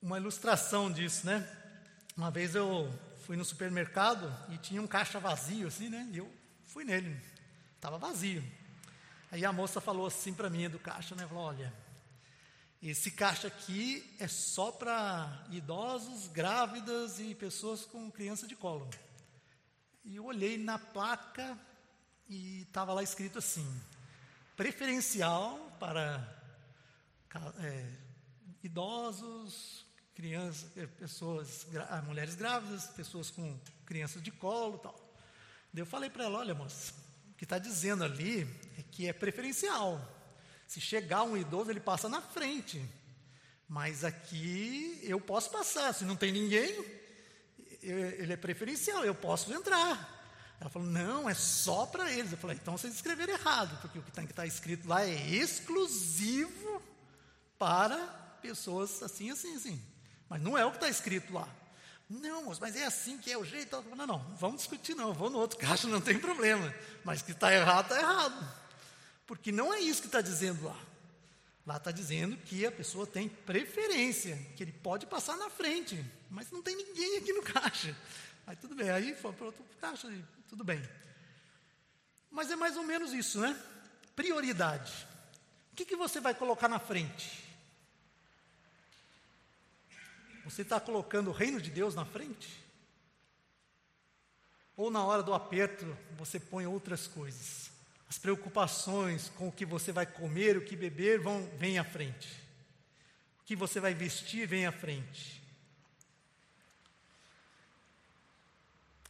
[0.00, 1.48] uma ilustração disso, né?
[2.14, 2.92] Uma vez eu
[3.24, 6.06] fui no supermercado e tinha um caixa vazio, assim, né?
[6.12, 6.30] E eu
[6.74, 7.16] fui nele,
[7.76, 8.42] estava vazio.
[9.30, 11.24] Aí a moça falou assim para mim do caixa, né?
[11.24, 11.72] Falou: olha,
[12.82, 18.90] esse caixa aqui é só para idosos, grávidas e pessoas com criança de colo.
[20.04, 21.56] E eu olhei na placa
[22.28, 23.64] e estava lá escrito assim:
[24.56, 26.28] preferencial para
[27.60, 27.88] é,
[28.64, 31.68] idosos, crianças, eh, pessoas,
[32.04, 33.56] mulheres grávidas, pessoas com
[33.86, 35.03] crianças de colo, tal.
[35.74, 36.92] Eu falei para ela, olha, moça,
[37.30, 38.42] o que está dizendo ali
[38.78, 40.00] é que é preferencial.
[40.66, 42.84] Se chegar um idoso, ele passa na frente.
[43.68, 45.92] Mas aqui eu posso passar.
[45.92, 46.84] Se não tem ninguém,
[47.82, 50.14] ele é preferencial, eu posso entrar.
[50.60, 52.32] Ela falou, não, é só para eles.
[52.32, 56.82] Eu falei, então vocês escreveram errado, porque o que está tá escrito lá é exclusivo
[57.58, 57.98] para
[58.40, 59.82] pessoas assim, assim, assim.
[60.28, 61.48] Mas não é o que está escrito lá.
[62.08, 63.82] Não, mas é assim que é o jeito.
[63.96, 65.08] Não, não, vamos discutir, não.
[65.08, 66.72] Eu vou no outro caixa, não tem problema.
[67.04, 68.54] Mas que está errado, está errado.
[69.26, 70.78] Porque não é isso que está dizendo lá.
[71.66, 76.50] Lá está dizendo que a pessoa tem preferência, que ele pode passar na frente, mas
[76.50, 77.96] não tem ninguém aqui no caixa.
[78.46, 80.12] Aí tudo bem, aí foi para outro caixa,
[80.46, 80.82] tudo bem.
[82.30, 83.58] Mas é mais ou menos isso, né?
[84.14, 84.92] Prioridade.
[85.72, 87.43] O que, que você vai colocar na frente?
[90.44, 92.62] Você está colocando o reino de Deus na frente?
[94.76, 97.70] Ou na hora do aperto você põe outras coisas?
[98.08, 102.28] As preocupações com o que você vai comer, o que beber, vão vem à frente.
[103.40, 105.42] O que você vai vestir vem à frente.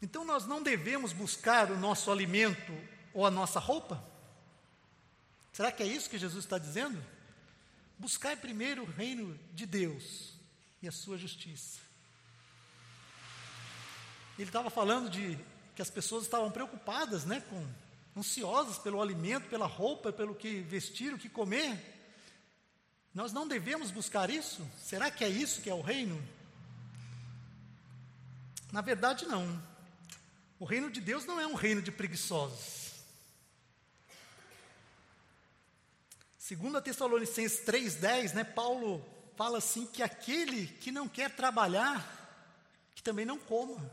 [0.01, 2.73] Então nós não devemos buscar o nosso alimento
[3.13, 4.05] ou a nossa roupa?
[5.53, 7.03] Será que é isso que Jesus está dizendo?
[7.99, 10.34] Buscar primeiro o reino de Deus
[10.85, 11.81] e a sua justiça.
[14.39, 15.39] Ele estava falando de
[15.75, 17.67] que as pessoas estavam preocupadas, né, com
[18.21, 21.93] ansiosas pelo alimento, pela roupa, pelo que vestir, o que comer.
[23.15, 24.69] Nós não devemos buscar isso?
[24.79, 26.23] Será que é isso que é o reino?
[28.71, 29.63] Na verdade, não.
[30.59, 32.93] O reino de Deus não é um reino de preguiçosos.
[36.37, 42.03] Segundo a Tessalonicenses 3:10, né, Paulo fala assim que aquele que não quer trabalhar,
[42.95, 43.91] que também não coma.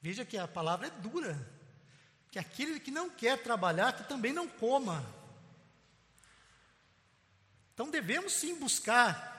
[0.00, 1.38] Veja que a palavra é dura.
[2.30, 5.04] Que aquele que não quer trabalhar, que também não coma.
[7.74, 9.36] Então devemos sim buscar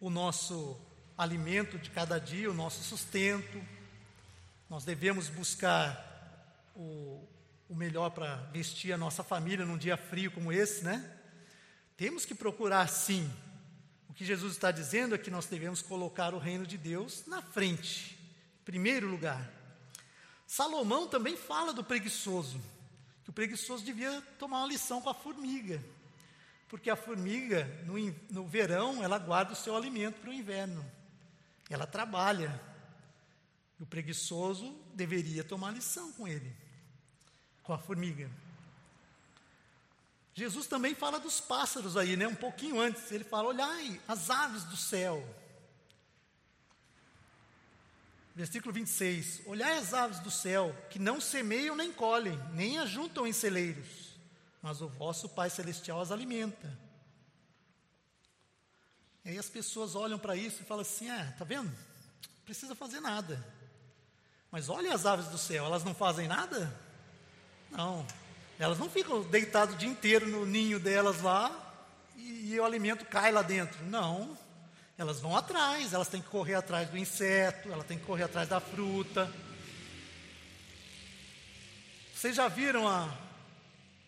[0.00, 0.78] o nosso
[1.16, 3.64] alimento de cada dia, o nosso sustento.
[4.68, 6.12] Nós devemos buscar
[6.74, 7.26] o,
[7.68, 11.18] o melhor para vestir a nossa família num dia frio como esse, né?
[11.96, 13.32] Temos que procurar sim.
[14.14, 17.42] O que Jesus está dizendo é que nós devemos colocar o reino de Deus na
[17.42, 18.14] frente
[18.64, 19.50] primeiro lugar.
[20.46, 22.60] Salomão também fala do preguiçoso,
[23.24, 25.82] que o preguiçoso devia tomar uma lição com a formiga,
[26.68, 27.94] porque a formiga, no,
[28.30, 30.84] no verão, ela guarda o seu alimento para o inverno,
[31.68, 32.60] ela trabalha,
[33.78, 36.54] e o preguiçoso deveria tomar lição com ele,
[37.62, 38.30] com a formiga.
[40.34, 42.26] Jesus também fala dos pássaros aí, né?
[42.26, 45.24] Um pouquinho antes, ele fala: olhai as aves do céu,
[48.34, 53.32] Versículo 26: Olhai as aves do céu, que não semeiam nem colhem, nem ajuntam em
[53.32, 54.16] celeiros,
[54.60, 56.76] mas o vosso Pai Celestial as alimenta.
[59.24, 61.70] E aí as pessoas olham para isso e falam assim: Ah, tá vendo?
[61.70, 63.42] Não precisa fazer nada.
[64.50, 66.74] Mas olha as aves do céu, elas não fazem nada?
[67.70, 68.04] Não.
[68.58, 71.50] Elas não ficam deitadas o dia inteiro no ninho delas lá
[72.16, 73.84] e, e o alimento cai lá dentro.
[73.86, 74.36] Não.
[74.96, 78.48] Elas vão atrás, elas têm que correr atrás do inseto, elas têm que correr atrás
[78.48, 79.32] da fruta.
[82.14, 83.12] Vocês já viram a,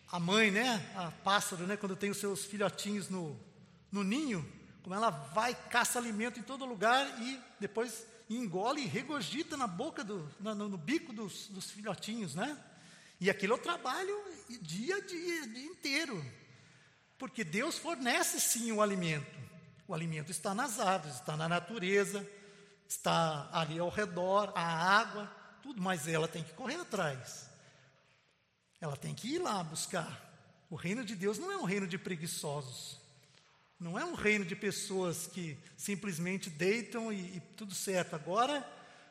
[0.09, 0.89] a mãe, né?
[0.95, 1.75] A pássaro, né?
[1.75, 3.37] Quando tem os seus filhotinhos no,
[3.91, 4.49] no ninho,
[4.81, 10.05] como ela vai, caça alimento em todo lugar e depois engole e regurgita na boca,
[10.05, 12.57] do, no, no bico dos, dos filhotinhos, né?
[13.19, 14.15] E aquilo o trabalho
[14.61, 16.23] dia a dia, dia inteiro.
[17.17, 19.37] Porque Deus fornece sim o alimento.
[19.87, 22.27] O alimento está nas árvores, está na natureza,
[22.87, 25.25] está ali ao redor, a água,
[25.61, 27.49] tudo, mas ela tem que correr atrás.
[28.79, 30.25] Ela tem que ir lá buscar.
[30.69, 32.99] O reino de Deus não é um reino de preguiçosos.
[33.79, 38.15] Não é um reino de pessoas que simplesmente deitam e, e tudo certo.
[38.15, 38.67] Agora,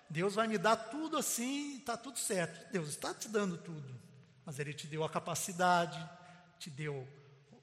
[0.08, 2.70] Deus vai me dar tudo assim, está tudo certo.
[2.72, 3.94] Deus está te dando tudo.
[4.44, 5.98] Mas Ele te deu a capacidade,
[6.58, 7.06] te deu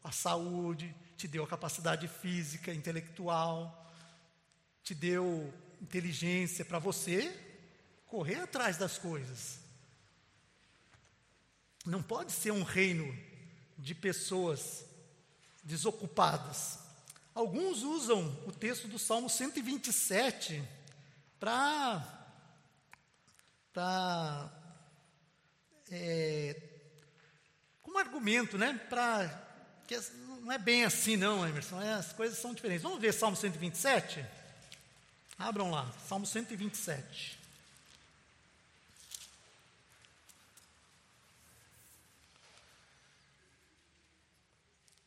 [0.03, 3.91] a saúde, te deu a capacidade física, intelectual,
[4.83, 7.33] te deu inteligência para você
[8.07, 9.59] correr atrás das coisas.
[11.85, 13.17] Não pode ser um reino
[13.77, 14.85] de pessoas
[15.63, 16.79] desocupadas.
[17.33, 20.63] Alguns usam o texto do Salmo 127
[21.39, 22.12] para
[23.73, 24.49] para
[25.91, 26.55] é,
[27.81, 28.79] como argumento, né?
[28.89, 29.27] Para
[29.87, 29.99] que
[30.41, 31.81] não é bem assim, não, Emerson.
[31.81, 32.83] É, as coisas são diferentes.
[32.83, 34.23] Vamos ver Salmo 127?
[35.37, 37.39] Abram lá, Salmo 127.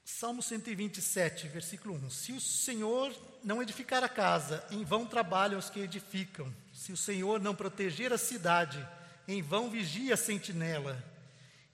[0.04, 2.10] Salmo 127, versículo 1.
[2.10, 3.14] Se o Senhor
[3.44, 6.52] não edificar a casa, em vão trabalham os que edificam.
[6.86, 8.78] Se o Senhor não proteger a cidade,
[9.26, 11.04] em vão vigia a sentinela.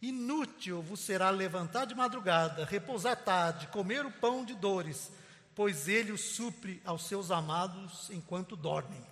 [0.00, 5.12] Inútil vos será levantar de madrugada, repousar tarde, comer o pão de dores,
[5.54, 9.04] pois ele o supre aos seus amados enquanto dormem.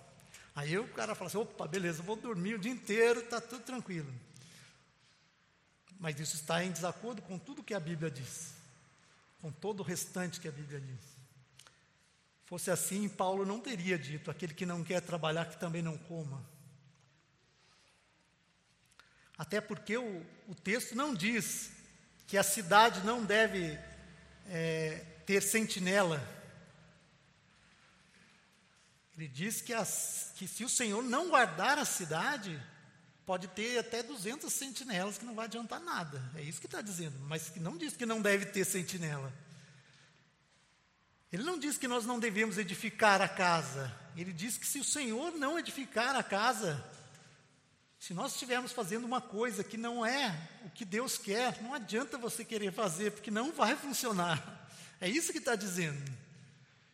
[0.55, 4.11] Aí o cara fala assim: opa, beleza, vou dormir o dia inteiro, está tudo tranquilo.
[5.99, 8.55] Mas isso está em desacordo com tudo que a Bíblia diz.
[9.39, 11.20] com todo o restante que a Bíblia diz.
[12.51, 16.45] Fosse assim, Paulo não teria dito: aquele que não quer trabalhar, que também não coma.
[19.37, 21.71] Até porque o, o texto não diz
[22.27, 23.79] que a cidade não deve
[24.49, 24.95] é,
[25.25, 26.21] ter sentinela.
[29.15, 32.61] Ele diz que, as, que se o Senhor não guardar a cidade,
[33.25, 36.21] pode ter até 200 sentinelas que não vai adiantar nada.
[36.35, 39.31] É isso que está dizendo, mas que não diz que não deve ter sentinela.
[41.31, 43.95] Ele não diz que nós não devemos edificar a casa.
[44.15, 46.83] Ele diz que se o Senhor não edificar a casa,
[47.97, 52.17] se nós estivermos fazendo uma coisa que não é o que Deus quer, não adianta
[52.17, 54.69] você querer fazer, porque não vai funcionar.
[54.99, 56.11] É isso que está dizendo.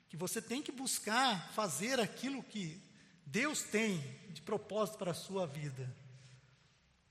[0.10, 2.80] Que você tem que buscar fazer aquilo que
[3.26, 5.92] Deus tem de propósito para a sua vida.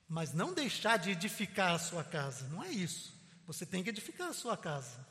[0.08, 2.46] Mas não deixar de edificar a sua casa.
[2.48, 3.12] Não é isso.
[3.46, 5.04] Você tem que edificar a sua casa.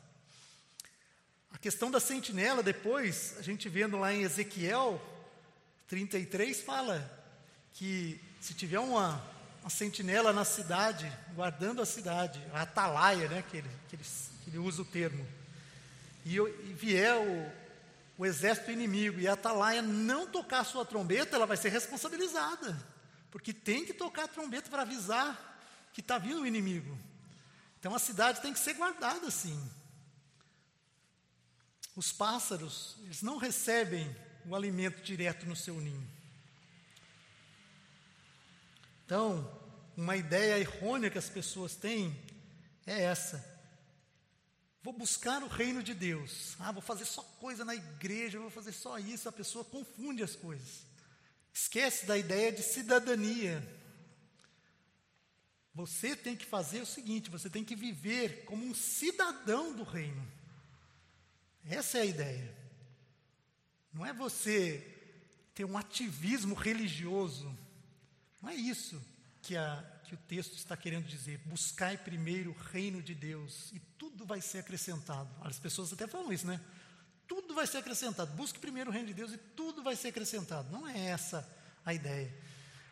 [1.56, 5.00] A questão da sentinela, depois, a gente vendo lá em Ezequiel
[5.88, 7.10] 33, fala
[7.72, 9.24] que se tiver uma,
[9.62, 14.50] uma sentinela na cidade, guardando a cidade, a atalaia, né, que ele, que ele, que
[14.50, 15.26] ele usa o termo,
[16.26, 17.50] e, e vier o,
[18.18, 22.76] o exército inimigo e a atalaia não tocar a sua trombeta, ela vai ser responsabilizada,
[23.30, 25.58] porque tem que tocar a trombeta para avisar
[25.94, 26.98] que está vindo o inimigo.
[27.80, 29.58] Então a cidade tem que ser guardada assim.
[31.96, 36.06] Os pássaros, eles não recebem o alimento direto no seu ninho.
[39.04, 39.50] Então,
[39.96, 42.14] uma ideia errônea que as pessoas têm
[42.86, 43.56] é essa.
[44.82, 46.54] Vou buscar o reino de Deus.
[46.60, 49.28] Ah, vou fazer só coisa na igreja, vou fazer só isso.
[49.28, 50.84] A pessoa confunde as coisas.
[51.52, 53.66] Esquece da ideia de cidadania.
[55.74, 60.35] Você tem que fazer o seguinte: você tem que viver como um cidadão do reino.
[61.68, 62.54] Essa é a ideia.
[63.92, 64.86] Não é você
[65.54, 67.56] ter um ativismo religioso.
[68.40, 69.02] Não é isso
[69.42, 71.38] que, a, que o texto está querendo dizer.
[71.46, 75.28] Buscai primeiro o reino de Deus e tudo vai ser acrescentado.
[75.40, 76.60] As pessoas até falam isso, né?
[77.26, 78.36] Tudo vai ser acrescentado.
[78.36, 80.70] Busque primeiro o reino de Deus e tudo vai ser acrescentado.
[80.70, 81.48] Não é essa
[81.84, 82.32] a ideia.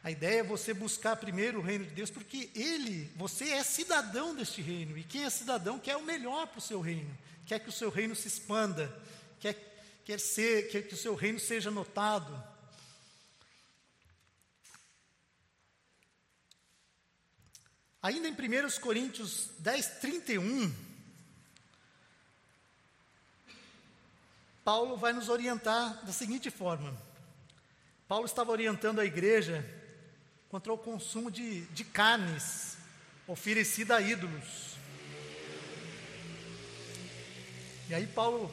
[0.03, 4.35] A ideia é você buscar primeiro o reino de Deus, porque Ele, você é cidadão
[4.35, 7.17] deste reino, e quem é cidadão quer o melhor para o seu reino
[7.47, 8.93] quer que o seu reino se expanda,
[9.41, 9.55] quer,
[10.05, 12.43] quer, ser, quer que o seu reino seja notado.
[18.03, 20.75] Ainda em 1 Coríntios 10, 31,
[24.63, 26.95] Paulo vai nos orientar da seguinte forma:
[28.07, 29.65] Paulo estava orientando a igreja
[30.51, 32.77] contra o consumo de, de carnes
[33.27, 34.74] oferecida a ídolos.
[37.89, 38.51] E aí Paulo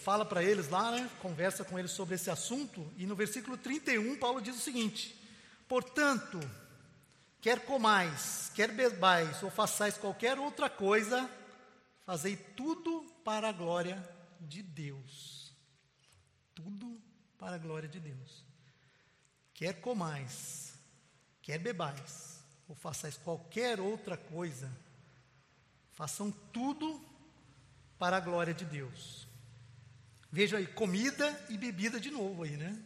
[0.00, 4.16] fala para eles lá, né, conversa com eles sobre esse assunto, e no versículo 31
[4.18, 5.16] Paulo diz o seguinte:
[5.68, 6.40] Portanto,
[7.40, 11.30] quer comais, quer bebais ou façais qualquer outra coisa,
[12.04, 14.02] fazei tudo para a glória
[14.40, 15.54] de Deus.
[16.54, 17.00] Tudo
[17.38, 18.44] para a glória de Deus.
[19.54, 20.74] Quer comais,
[21.40, 24.70] quer bebais, ou façais qualquer outra coisa,
[25.92, 27.11] façam tudo
[28.02, 29.28] para a glória de Deus.
[30.28, 32.76] Veja aí, comida e bebida de novo aí, né?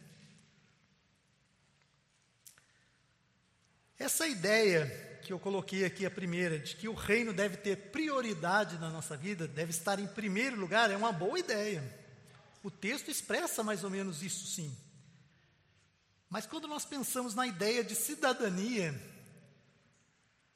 [3.97, 4.85] Essa ideia
[5.23, 9.17] que eu coloquei aqui, a primeira, de que o reino deve ter prioridade na nossa
[9.17, 11.83] vida, deve estar em primeiro lugar, é uma boa ideia.
[12.61, 14.71] O texto expressa mais ou menos isso, sim.
[16.29, 18.93] Mas quando nós pensamos na ideia de cidadania,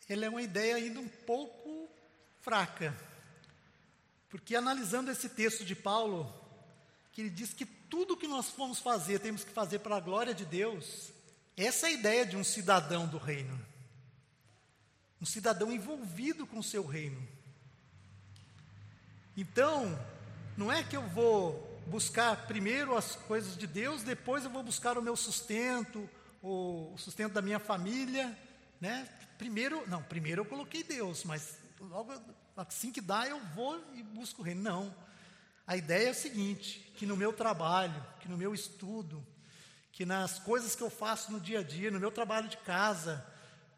[0.08, 1.92] ela é uma ideia ainda um pouco
[2.42, 2.96] fraca.
[4.32, 6.34] Porque analisando esse texto de Paulo,
[7.12, 10.34] que ele diz que tudo que nós formos fazer, temos que fazer para a glória
[10.34, 11.12] de Deus,
[11.58, 13.60] essa é a ideia de um cidadão do reino.
[15.22, 17.22] Um cidadão envolvido com o seu reino.
[19.36, 20.00] Então,
[20.58, 24.98] não é que eu vou buscar primeiro as coisas de Deus, depois eu vou buscar
[24.98, 26.10] o meu sustento,
[26.42, 28.38] o sustento da minha família,
[28.80, 29.08] né?
[29.38, 32.14] Primeiro, não, primeiro eu coloquei Deus, mas logo
[32.70, 34.62] assim que dá, eu vou e busco o reino.
[34.62, 34.96] Não.
[35.66, 39.26] A ideia é a seguinte: que no meu trabalho, que no meu estudo,
[39.92, 43.26] que nas coisas que eu faço no dia a dia, no meu trabalho de casa,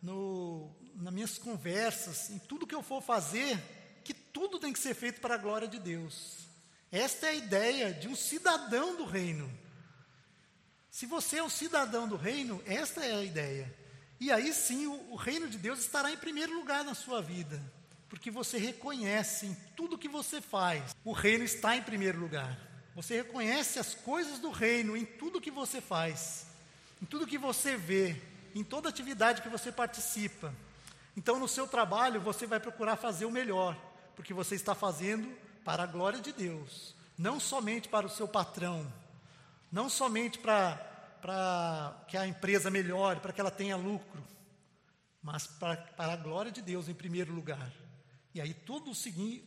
[0.01, 3.57] no, nas minhas conversas, em tudo que eu for fazer,
[4.03, 6.47] que tudo tem que ser feito para a glória de Deus.
[6.91, 9.51] Esta é a ideia de um cidadão do reino.
[10.91, 13.73] Se você é um cidadão do reino, esta é a ideia.
[14.19, 17.59] E aí sim o, o reino de Deus estará em primeiro lugar na sua vida.
[18.13, 22.59] Porque você reconhece em tudo que você faz, o reino está em primeiro lugar.
[22.93, 26.45] Você reconhece as coisas do reino em tudo que você faz,
[27.01, 28.21] em tudo que você vê,
[28.53, 30.53] em toda atividade que você participa.
[31.17, 33.75] Então, no seu trabalho, você vai procurar fazer o melhor,
[34.15, 35.35] porque você está fazendo
[35.65, 38.93] para a glória de Deus, não somente para o seu patrão,
[39.71, 40.75] não somente para,
[41.19, 44.23] para que a empresa melhore, para que ela tenha lucro,
[45.19, 47.71] mas para, para a glória de Deus em primeiro lugar.
[48.33, 48.91] E aí tudo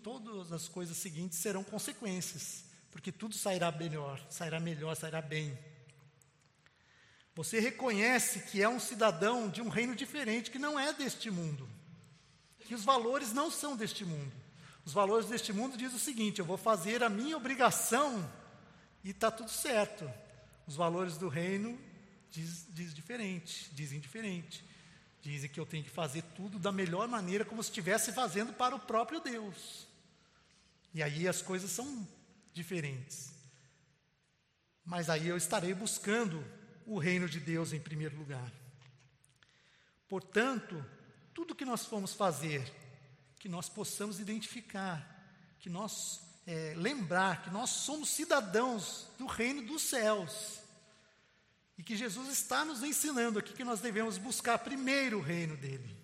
[0.03, 5.59] todas as coisas seguintes serão consequências, porque tudo sairá melhor, sairá melhor, sairá bem.
[7.35, 11.69] Você reconhece que é um cidadão de um reino diferente, que não é deste mundo,
[12.61, 14.33] que os valores não são deste mundo.
[14.85, 18.33] Os valores deste mundo diz o seguinte: eu vou fazer a minha obrigação
[19.03, 20.09] e está tudo certo.
[20.67, 21.79] Os valores do reino
[22.31, 24.65] diz, diz diferente, dizem diferente.
[25.27, 28.77] Dizem que eu tenho que fazer tudo da melhor maneira, como se estivesse fazendo para
[28.77, 29.85] o próprio Deus.
[30.95, 32.07] E aí as coisas são
[32.53, 33.33] diferentes.
[34.85, 36.45] Mas aí eu estarei buscando
[36.87, 38.53] o reino de Deus em primeiro lugar.
[40.09, 40.87] Portanto,
[41.35, 42.63] tudo que nós formos fazer,
[43.41, 45.05] que nós possamos identificar,
[45.59, 50.61] que nós é, lembrar que nós somos cidadãos do reino dos céus.
[51.79, 55.97] E que Jesus está nos ensinando aqui que nós devemos buscar primeiro o reino dele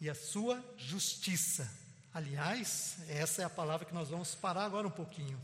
[0.00, 1.70] e a sua justiça.
[2.12, 5.40] Aliás, essa é a palavra que nós vamos parar agora um pouquinho.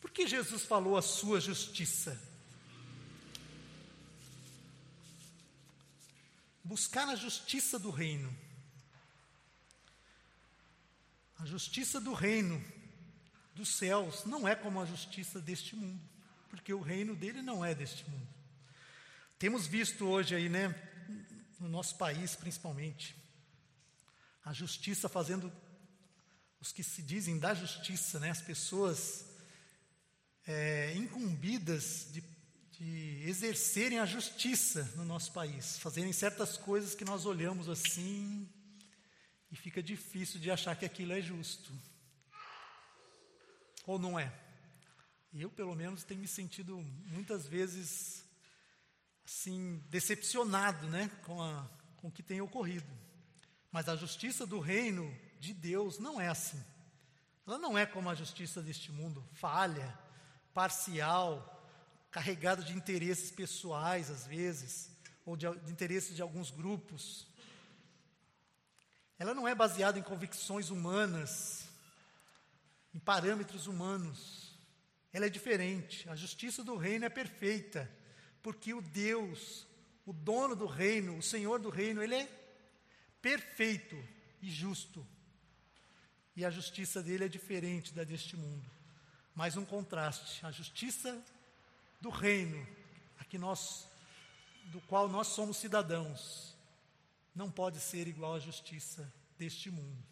[0.00, 2.20] Por que Jesus falou a sua justiça?
[6.62, 8.34] Buscar a justiça do reino.
[11.38, 12.62] A justiça do reino
[13.54, 16.00] dos céus não é como a justiça deste mundo,
[16.54, 18.28] porque o reino dele não é deste mundo.
[19.38, 20.74] Temos visto hoje aí, né,
[21.58, 23.14] no nosso país principalmente,
[24.44, 25.52] a justiça fazendo
[26.60, 29.26] os que se dizem da justiça, né, as pessoas
[30.46, 32.22] é, incumbidas de,
[32.78, 38.48] de exercerem a justiça no nosso país, fazerem certas coisas que nós olhamos assim
[39.50, 41.72] e fica difícil de achar que aquilo é justo.
[43.86, 44.43] Ou não é?
[45.36, 46.76] Eu, pelo menos, tenho me sentido
[47.06, 48.24] muitas vezes
[49.24, 52.86] assim decepcionado, né, com, a, com o que tem ocorrido.
[53.72, 56.62] Mas a justiça do reino de Deus não é assim.
[57.44, 59.98] Ela não é como a justiça deste mundo, falha,
[60.54, 61.50] parcial,
[62.12, 64.88] carregada de interesses pessoais às vezes,
[65.26, 67.26] ou de, de interesses de alguns grupos.
[69.18, 71.68] Ela não é baseada em convicções humanas,
[72.94, 74.43] em parâmetros humanos.
[75.14, 76.08] Ela é diferente.
[76.10, 77.88] A justiça do reino é perfeita,
[78.42, 79.64] porque o Deus,
[80.04, 82.28] o dono do reino, o Senhor do reino, ele é
[83.22, 83.96] perfeito
[84.42, 85.06] e justo.
[86.34, 88.68] E a justiça dele é diferente da deste mundo.
[89.36, 90.44] Mais um contraste.
[90.44, 91.24] A justiça
[92.00, 92.66] do reino,
[93.20, 93.86] a que nós,
[94.64, 96.56] do qual nós somos cidadãos,
[97.32, 99.08] não pode ser igual à justiça
[99.38, 100.04] deste mundo.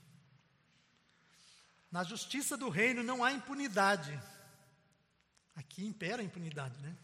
[1.91, 4.17] Na justiça do reino não há impunidade.
[5.55, 6.97] Aqui impera a impunidade, né?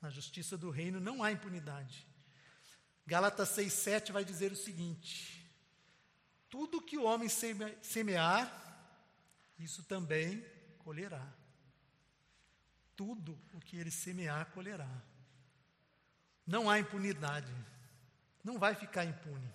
[0.00, 2.06] Na justiça do reino não há impunidade.
[3.06, 5.48] Gálatas 6,7 vai dizer o seguinte:
[6.50, 8.50] Tudo que o homem semear,
[9.58, 10.44] isso também
[10.78, 11.26] colherá.
[12.96, 14.88] Tudo o que ele semear, colherá.
[16.46, 17.52] Não há impunidade.
[18.42, 19.52] Não vai ficar impune.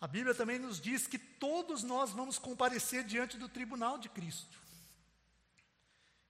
[0.00, 4.58] A Bíblia também nos diz que todos nós vamos comparecer diante do tribunal de Cristo.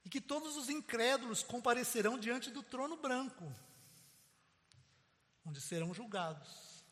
[0.05, 3.53] E que todos os incrédulos comparecerão diante do trono branco,
[5.45, 6.85] onde serão julgados.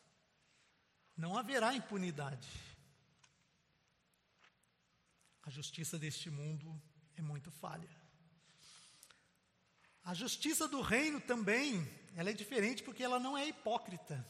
[1.15, 2.47] Não haverá impunidade.
[5.43, 6.79] A justiça deste mundo
[7.15, 7.89] é muito falha.
[10.03, 11.85] A justiça do reino também,
[12.15, 14.25] ela é diferente porque ela não é hipócrita.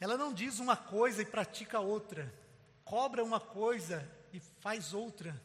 [0.00, 2.32] Ela não diz uma coisa e pratica outra,
[2.84, 5.40] cobra uma coisa e faz outra.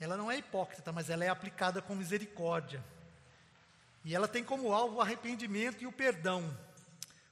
[0.00, 2.82] Ela não é hipócrita, mas ela é aplicada com misericórdia.
[4.02, 6.56] E ela tem como alvo o arrependimento e o perdão.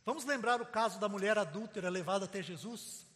[0.04, 3.06] Vamos lembrar o caso da mulher adúltera levada até Jesus?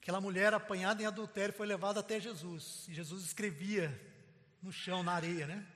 [0.00, 2.86] Aquela mulher apanhada em adultério foi levada até Jesus.
[2.88, 3.88] E Jesus escrevia
[4.62, 5.66] no chão, na areia, né?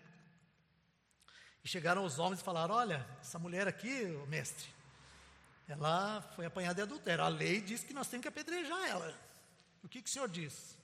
[1.62, 4.66] E chegaram os homens e falaram: Olha, essa mulher aqui, mestre,
[5.68, 7.22] ela foi apanhada de adultério.
[7.22, 9.14] A lei diz que nós temos que apedrejar ela.
[9.82, 10.76] O que, que o senhor diz?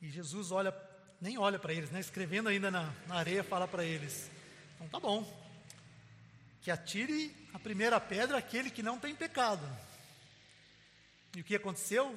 [0.00, 0.74] E Jesus olha,
[1.20, 2.00] nem olha para eles, né?
[2.00, 4.30] escrevendo ainda na, na areia, fala para eles:
[4.74, 5.24] Então tá bom.
[6.60, 9.66] que atire a primeira pedra aquele que não tem pecado.
[11.34, 12.16] E o que aconteceu?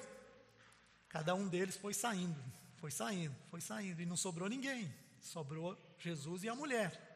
[1.10, 2.40] Cada um deles foi saindo,
[2.78, 4.94] foi saindo, foi saindo, e não sobrou ninguém.
[5.22, 7.10] Sobrou Jesus e a mulher.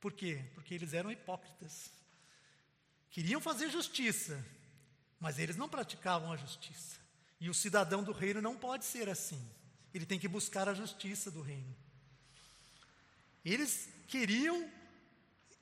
[0.00, 0.42] Por quê?
[0.54, 1.92] Porque eles eram hipócritas.
[3.10, 4.44] Queriam fazer justiça,
[5.20, 6.98] mas eles não praticavam a justiça.
[7.38, 9.40] E o cidadão do reino não pode ser assim.
[9.94, 11.76] Ele tem que buscar a justiça do reino.
[13.44, 14.70] Eles queriam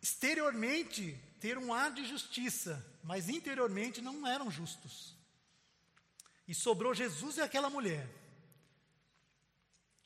[0.02, 5.16] exteriormente ter um ar de justiça, mas interiormente não eram justos.
[6.46, 8.08] E sobrou Jesus e aquela mulher.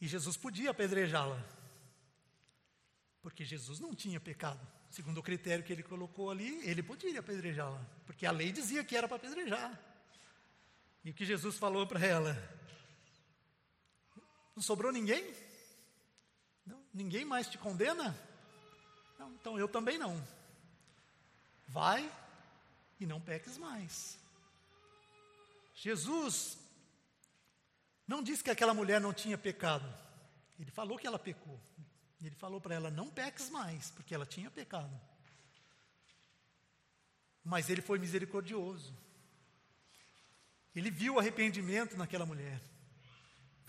[0.01, 1.43] E Jesus podia apedrejá-la.
[3.23, 4.61] Porque Jesus não tinha pecado.
[4.91, 7.83] Segundo o critério que ele colocou ali, ele podia apedrejá-la.
[8.05, 9.81] Porque a lei dizia que era para apedrejar.
[11.03, 12.35] E o que Jesus falou para ela?
[14.55, 15.35] Não sobrou ninguém?
[16.65, 18.17] Não, ninguém mais te condena?
[19.19, 20.23] Não, então eu também não.
[21.69, 22.11] Vai
[23.01, 24.19] e não peques mais.
[25.75, 26.59] Jesus
[28.07, 29.87] não disse que aquela mulher não tinha pecado.
[30.59, 31.59] Ele falou que ela pecou.
[32.23, 35.01] Ele falou para ela: não peques mais, porque ela tinha pecado.
[37.43, 38.97] Mas ele foi misericordioso.
[40.75, 42.61] Ele viu o arrependimento naquela mulher.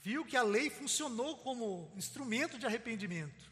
[0.05, 3.51] Viu que a lei funcionou como instrumento de arrependimento.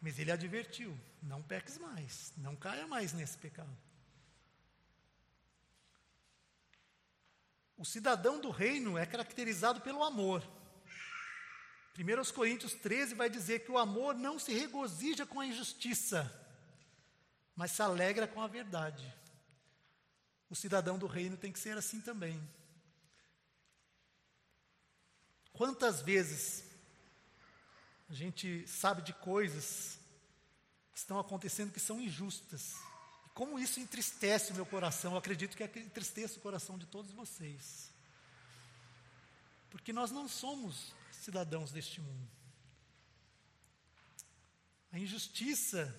[0.00, 3.78] Mas ele advertiu: não peques mais, não caia mais nesse pecado.
[7.76, 10.42] O cidadão do reino é caracterizado pelo amor.
[11.96, 16.28] 1 Coríntios 13 vai dizer que o amor não se regozija com a injustiça,
[17.54, 19.06] mas se alegra com a verdade.
[20.50, 22.42] O cidadão do reino tem que ser assim também.
[25.62, 26.64] Quantas vezes
[28.10, 29.96] a gente sabe de coisas
[30.92, 32.74] que estão acontecendo que são injustas,
[33.24, 37.12] e como isso entristece o meu coração, eu acredito que entristeça o coração de todos
[37.12, 37.92] vocês.
[39.70, 42.28] Porque nós não somos cidadãos deste mundo.
[44.90, 45.96] A injustiça,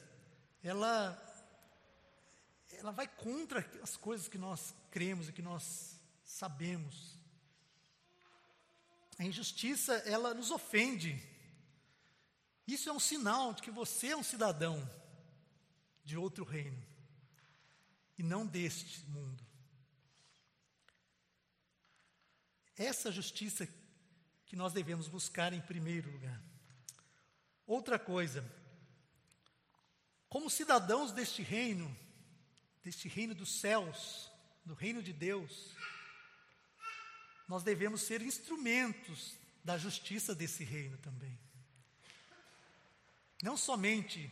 [0.62, 1.18] ela,
[2.70, 7.13] ela vai contra as coisas que nós cremos e que nós sabemos.
[9.24, 11.18] A injustiça, ela nos ofende.
[12.68, 14.78] Isso é um sinal de que você é um cidadão
[16.04, 16.86] de outro reino
[18.18, 19.42] e não deste mundo.
[22.76, 23.66] Essa justiça
[24.46, 26.44] que nós devemos buscar em primeiro lugar.
[27.66, 28.44] Outra coisa,
[30.28, 31.98] como cidadãos deste reino,
[32.84, 34.30] deste reino dos céus,
[34.66, 35.74] do reino de Deus,
[37.48, 41.38] nós devemos ser instrumentos da justiça desse reino também.
[43.42, 44.32] Não somente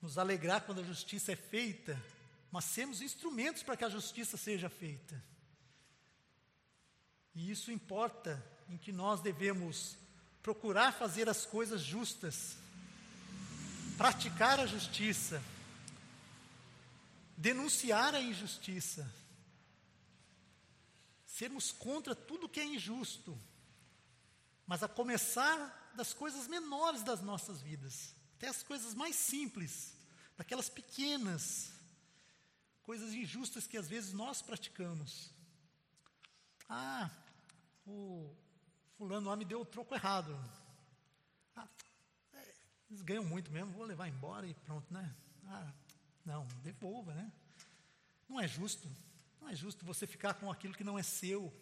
[0.00, 2.00] nos alegrar quando a justiça é feita,
[2.50, 5.22] mas sermos instrumentos para que a justiça seja feita.
[7.34, 9.96] E isso importa em que nós devemos
[10.42, 12.56] procurar fazer as coisas justas,
[13.96, 15.42] praticar a justiça,
[17.36, 19.10] denunciar a injustiça,
[21.38, 23.38] sermos contra tudo que é injusto,
[24.66, 29.96] mas a começar das coisas menores das nossas vidas, até as coisas mais simples,
[30.36, 31.72] daquelas pequenas,
[32.82, 35.30] coisas injustas que às vezes nós praticamos.
[36.68, 37.08] Ah,
[37.86, 38.34] o
[38.96, 40.36] fulano lá me deu o troco errado.
[41.54, 41.68] Ah,
[42.32, 42.54] é,
[42.90, 45.14] eles ganham muito mesmo, vou levar embora e pronto, né?
[45.46, 45.72] Ah,
[46.24, 47.30] não, devolva, né?
[48.28, 48.90] Não é justo.
[49.40, 51.52] Não é justo você ficar com aquilo que não é seu.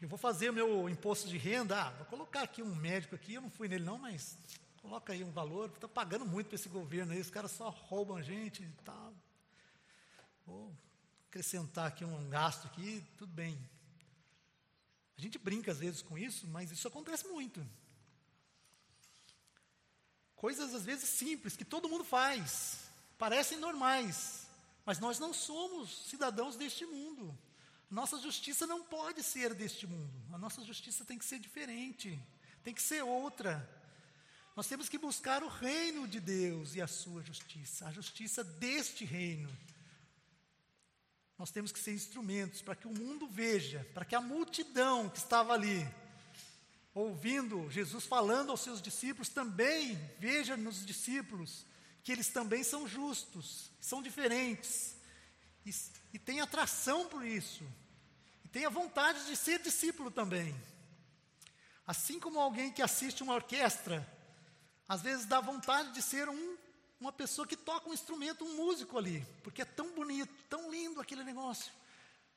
[0.00, 3.34] Eu vou fazer o meu imposto de renda, ah, vou colocar aqui um médico aqui,
[3.34, 4.38] eu não fui nele não, mas
[4.80, 8.16] coloca aí um valor, está pagando muito para esse governo aí, os caras só roubam
[8.16, 9.12] a gente e tal.
[10.46, 10.72] Vou
[11.28, 13.58] acrescentar aqui um gasto aqui, tudo bem.
[15.16, 17.66] A gente brinca às vezes com isso, mas isso acontece muito.
[20.36, 22.88] Coisas às vezes simples que todo mundo faz,
[23.18, 24.47] parecem normais,
[24.88, 27.38] mas nós não somos cidadãos deste mundo.
[27.90, 30.10] Nossa justiça não pode ser deste mundo.
[30.32, 32.18] A nossa justiça tem que ser diferente,
[32.64, 33.68] tem que ser outra.
[34.56, 39.04] Nós temos que buscar o reino de Deus e a sua justiça, a justiça deste
[39.04, 39.54] reino.
[41.36, 45.18] Nós temos que ser instrumentos para que o mundo veja, para que a multidão que
[45.18, 45.86] estava ali,
[46.94, 51.66] ouvindo Jesus falando aos seus discípulos, também veja nos discípulos
[52.08, 54.96] que eles também são justos, são diferentes,
[55.66, 55.70] e,
[56.14, 57.62] e tem atração por isso,
[58.42, 60.58] e tem a vontade de ser discípulo também.
[61.86, 64.08] Assim como alguém que assiste uma orquestra,
[64.88, 66.56] Às vezes dá vontade de ser um,
[66.98, 70.98] uma pessoa que toca um instrumento, um músico ali, porque é tão bonito, tão lindo
[70.98, 71.70] aquele negócio.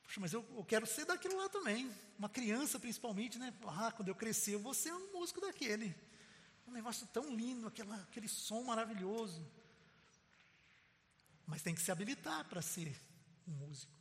[0.04, 1.90] Puxa, mas eu, eu quero ser daquilo lá também.
[2.18, 3.54] Uma criança, principalmente, né?
[3.66, 5.96] Ah, quando eu crescer, eu vou ser um músico daquele.
[6.66, 9.42] Um negócio tão lindo, aquela, aquele som maravilhoso.
[11.46, 12.98] Mas tem que se habilitar para ser
[13.46, 13.92] um músico.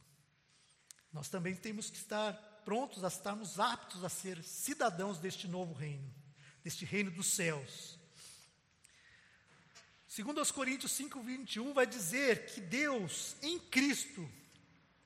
[1.11, 2.33] Nós também temos que estar
[2.63, 6.13] prontos a estarmos aptos a ser cidadãos deste novo reino,
[6.63, 7.99] deste reino dos céus.
[10.07, 14.29] Segundo aos Coríntios 5, 21, vai dizer que Deus, em Cristo,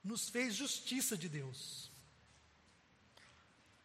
[0.02, 1.90] nos fez justiça de Deus.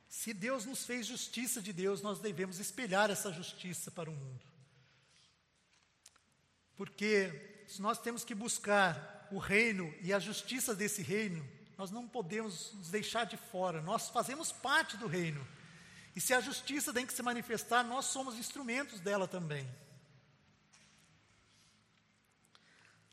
[0.07, 4.45] Se Deus nos fez justiça de Deus, nós devemos espelhar essa justiça para o mundo.
[6.75, 11.41] Porque se nós temos que buscar o reino e a justiça desse reino,
[11.77, 15.47] nós não podemos nos deixar de fora, nós fazemos parte do reino.
[16.13, 19.65] E se a justiça tem que se manifestar, nós somos instrumentos dela também.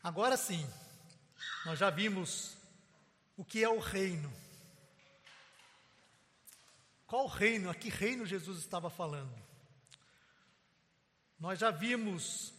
[0.03, 0.69] Agora sim,
[1.65, 2.57] nós já vimos
[3.37, 4.33] o que é o reino.
[7.07, 7.71] Qual reino?
[7.71, 9.33] A que reino Jesus estava falando?
[11.39, 12.58] Nós já vimos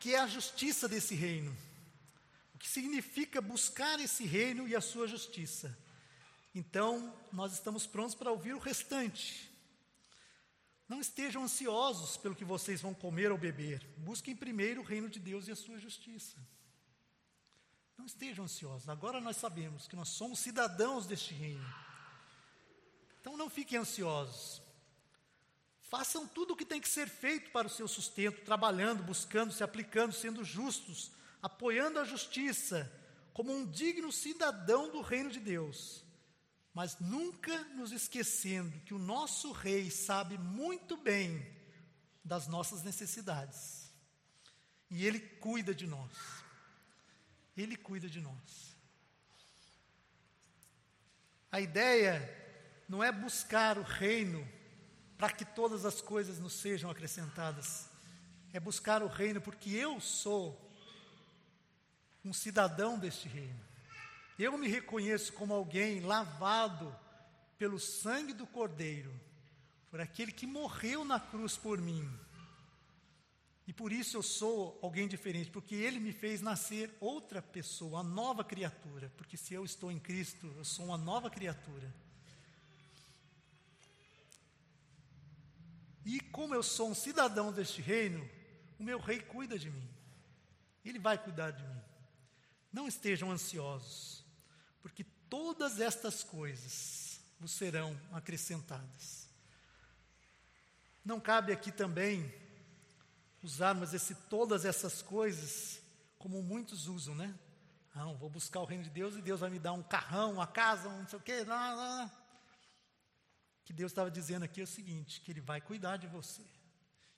[0.00, 1.56] que é a justiça desse reino
[2.60, 5.76] que significa buscar esse reino e a sua justiça.
[6.54, 9.50] Então, nós estamos prontos para ouvir o restante.
[10.86, 13.82] Não estejam ansiosos pelo que vocês vão comer ou beber.
[13.96, 16.36] Busquem primeiro o reino de Deus e a sua justiça.
[17.96, 18.90] Não estejam ansiosos.
[18.90, 21.74] Agora nós sabemos que nós somos cidadãos deste reino.
[23.22, 24.60] Então não fiquem ansiosos.
[25.90, 29.64] Façam tudo o que tem que ser feito para o seu sustento, trabalhando, buscando, se
[29.64, 31.10] aplicando, sendo justos,
[31.42, 32.88] apoiando a justiça,
[33.32, 36.04] como um digno cidadão do reino de Deus,
[36.72, 41.44] mas nunca nos esquecendo que o nosso rei sabe muito bem
[42.24, 43.92] das nossas necessidades.
[44.88, 46.12] E ele cuida de nós.
[47.56, 48.76] Ele cuida de nós.
[51.50, 52.22] A ideia
[52.88, 54.59] não é buscar o reino
[55.20, 57.90] para que todas as coisas nos sejam acrescentadas.
[58.54, 60.58] É buscar o reino porque eu sou
[62.24, 63.60] um cidadão deste reino.
[64.38, 66.96] Eu me reconheço como alguém lavado
[67.58, 69.12] pelo sangue do Cordeiro,
[69.90, 72.10] por aquele que morreu na cruz por mim.
[73.66, 78.02] E por isso eu sou alguém diferente, porque ele me fez nascer outra pessoa, uma
[78.02, 79.12] nova criatura.
[79.18, 81.94] Porque se eu estou em Cristo, eu sou uma nova criatura.
[86.04, 88.28] E como eu sou um cidadão deste reino,
[88.78, 89.88] o meu rei cuida de mim.
[90.84, 91.80] Ele vai cuidar de mim.
[92.72, 94.24] Não estejam ansiosos,
[94.80, 99.28] porque todas estas coisas vos serão acrescentadas.
[101.04, 102.32] Não cabe aqui também
[103.42, 105.80] usarmos esse todas essas coisas
[106.18, 107.34] como muitos usam, né?
[107.94, 110.46] Não, vou buscar o reino de Deus e Deus vai me dar um carrão, uma
[110.46, 111.44] casa, um não sei o quê.
[111.44, 112.19] Lá, lá.
[113.70, 116.42] Que Deus estava dizendo aqui é o seguinte: que Ele vai cuidar de você,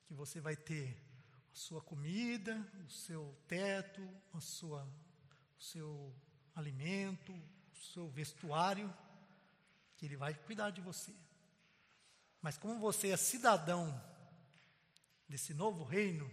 [0.05, 1.03] que você vai ter
[1.50, 2.55] a sua comida,
[2.86, 4.84] o seu teto, a sua
[5.59, 6.14] o seu
[6.55, 8.94] alimento, o seu vestuário,
[9.96, 11.14] que Ele vai cuidar de você.
[12.42, 13.98] Mas como você é cidadão
[15.26, 16.30] desse novo reino,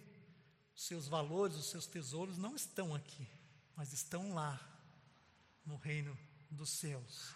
[0.75, 3.25] os seus valores, os seus tesouros não estão aqui,
[3.73, 4.59] mas estão lá,
[5.65, 6.19] no reino
[6.51, 7.33] dos céus.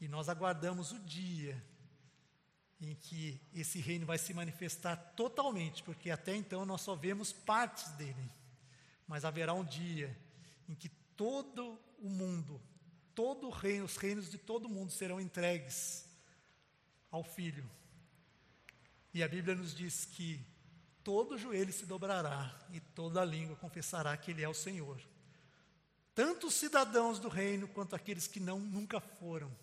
[0.00, 1.69] E nós aguardamos o dia
[2.80, 7.90] em que esse reino vai se manifestar totalmente, porque até então nós só vemos partes
[7.92, 8.30] dele.
[9.06, 10.16] Mas haverá um dia
[10.68, 12.60] em que todo o mundo,
[13.14, 16.08] todo o reino, os reinos de todo o mundo serão entregues
[17.10, 17.68] ao Filho.
[19.12, 20.40] E a Bíblia nos diz que
[21.04, 25.00] todo joelho se dobrará e toda língua confessará que Ele é o Senhor.
[26.14, 29.54] Tanto os cidadãos do reino quanto aqueles que não nunca foram,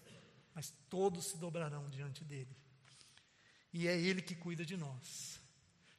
[0.53, 2.55] mas todos se dobrarão diante dele.
[3.73, 5.39] E é Ele que cuida de nós.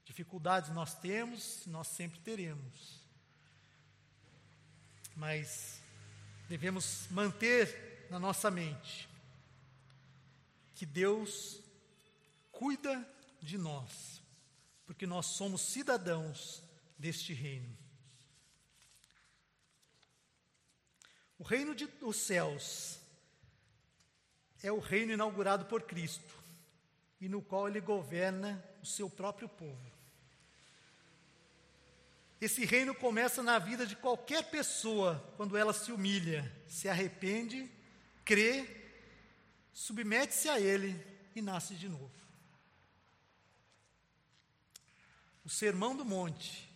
[0.04, 2.98] Dificuldades nós temos, nós sempre teremos
[5.18, 5.82] mas
[6.48, 9.08] devemos manter na nossa mente
[10.76, 11.60] que Deus
[12.52, 13.04] cuida
[13.42, 14.22] de nós,
[14.86, 16.62] porque nós somos cidadãos
[16.96, 17.76] deste reino.
[21.36, 23.00] O reino dos céus
[24.62, 26.37] é o reino inaugurado por Cristo
[27.20, 29.98] e no qual ele governa o seu próprio povo.
[32.40, 37.68] Esse reino começa na vida de qualquer pessoa quando ela se humilha, se arrepende,
[38.24, 38.64] crê,
[39.72, 41.04] submete-se a Ele
[41.34, 42.12] e nasce de novo.
[45.44, 46.68] O Sermão do Monte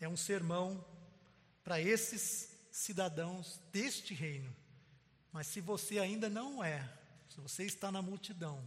[0.00, 0.84] é um sermão
[1.62, 4.54] para esses cidadãos deste reino.
[5.32, 6.82] Mas se você ainda não é,
[7.28, 8.66] se você está na multidão,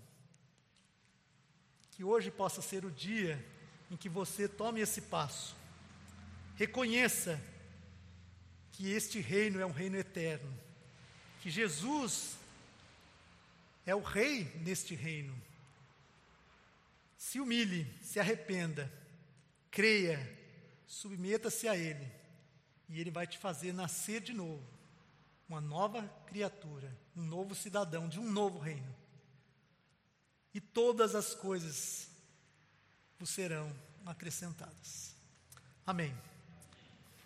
[1.99, 3.45] que hoje possa ser o dia
[3.91, 5.53] em que você tome esse passo.
[6.55, 7.37] Reconheça
[8.71, 10.49] que este reino é um reino eterno,
[11.41, 12.37] que Jesus
[13.85, 15.35] é o rei neste reino.
[17.17, 18.89] Se humilhe, se arrependa,
[19.69, 20.25] creia,
[20.87, 22.09] submeta-se a Ele,
[22.87, 24.63] e Ele vai te fazer nascer de novo,
[25.49, 28.98] uma nova criatura, um novo cidadão de um novo reino.
[30.53, 32.09] E todas as coisas
[33.19, 33.71] vos serão
[34.05, 35.15] acrescentadas.
[35.85, 36.15] Amém.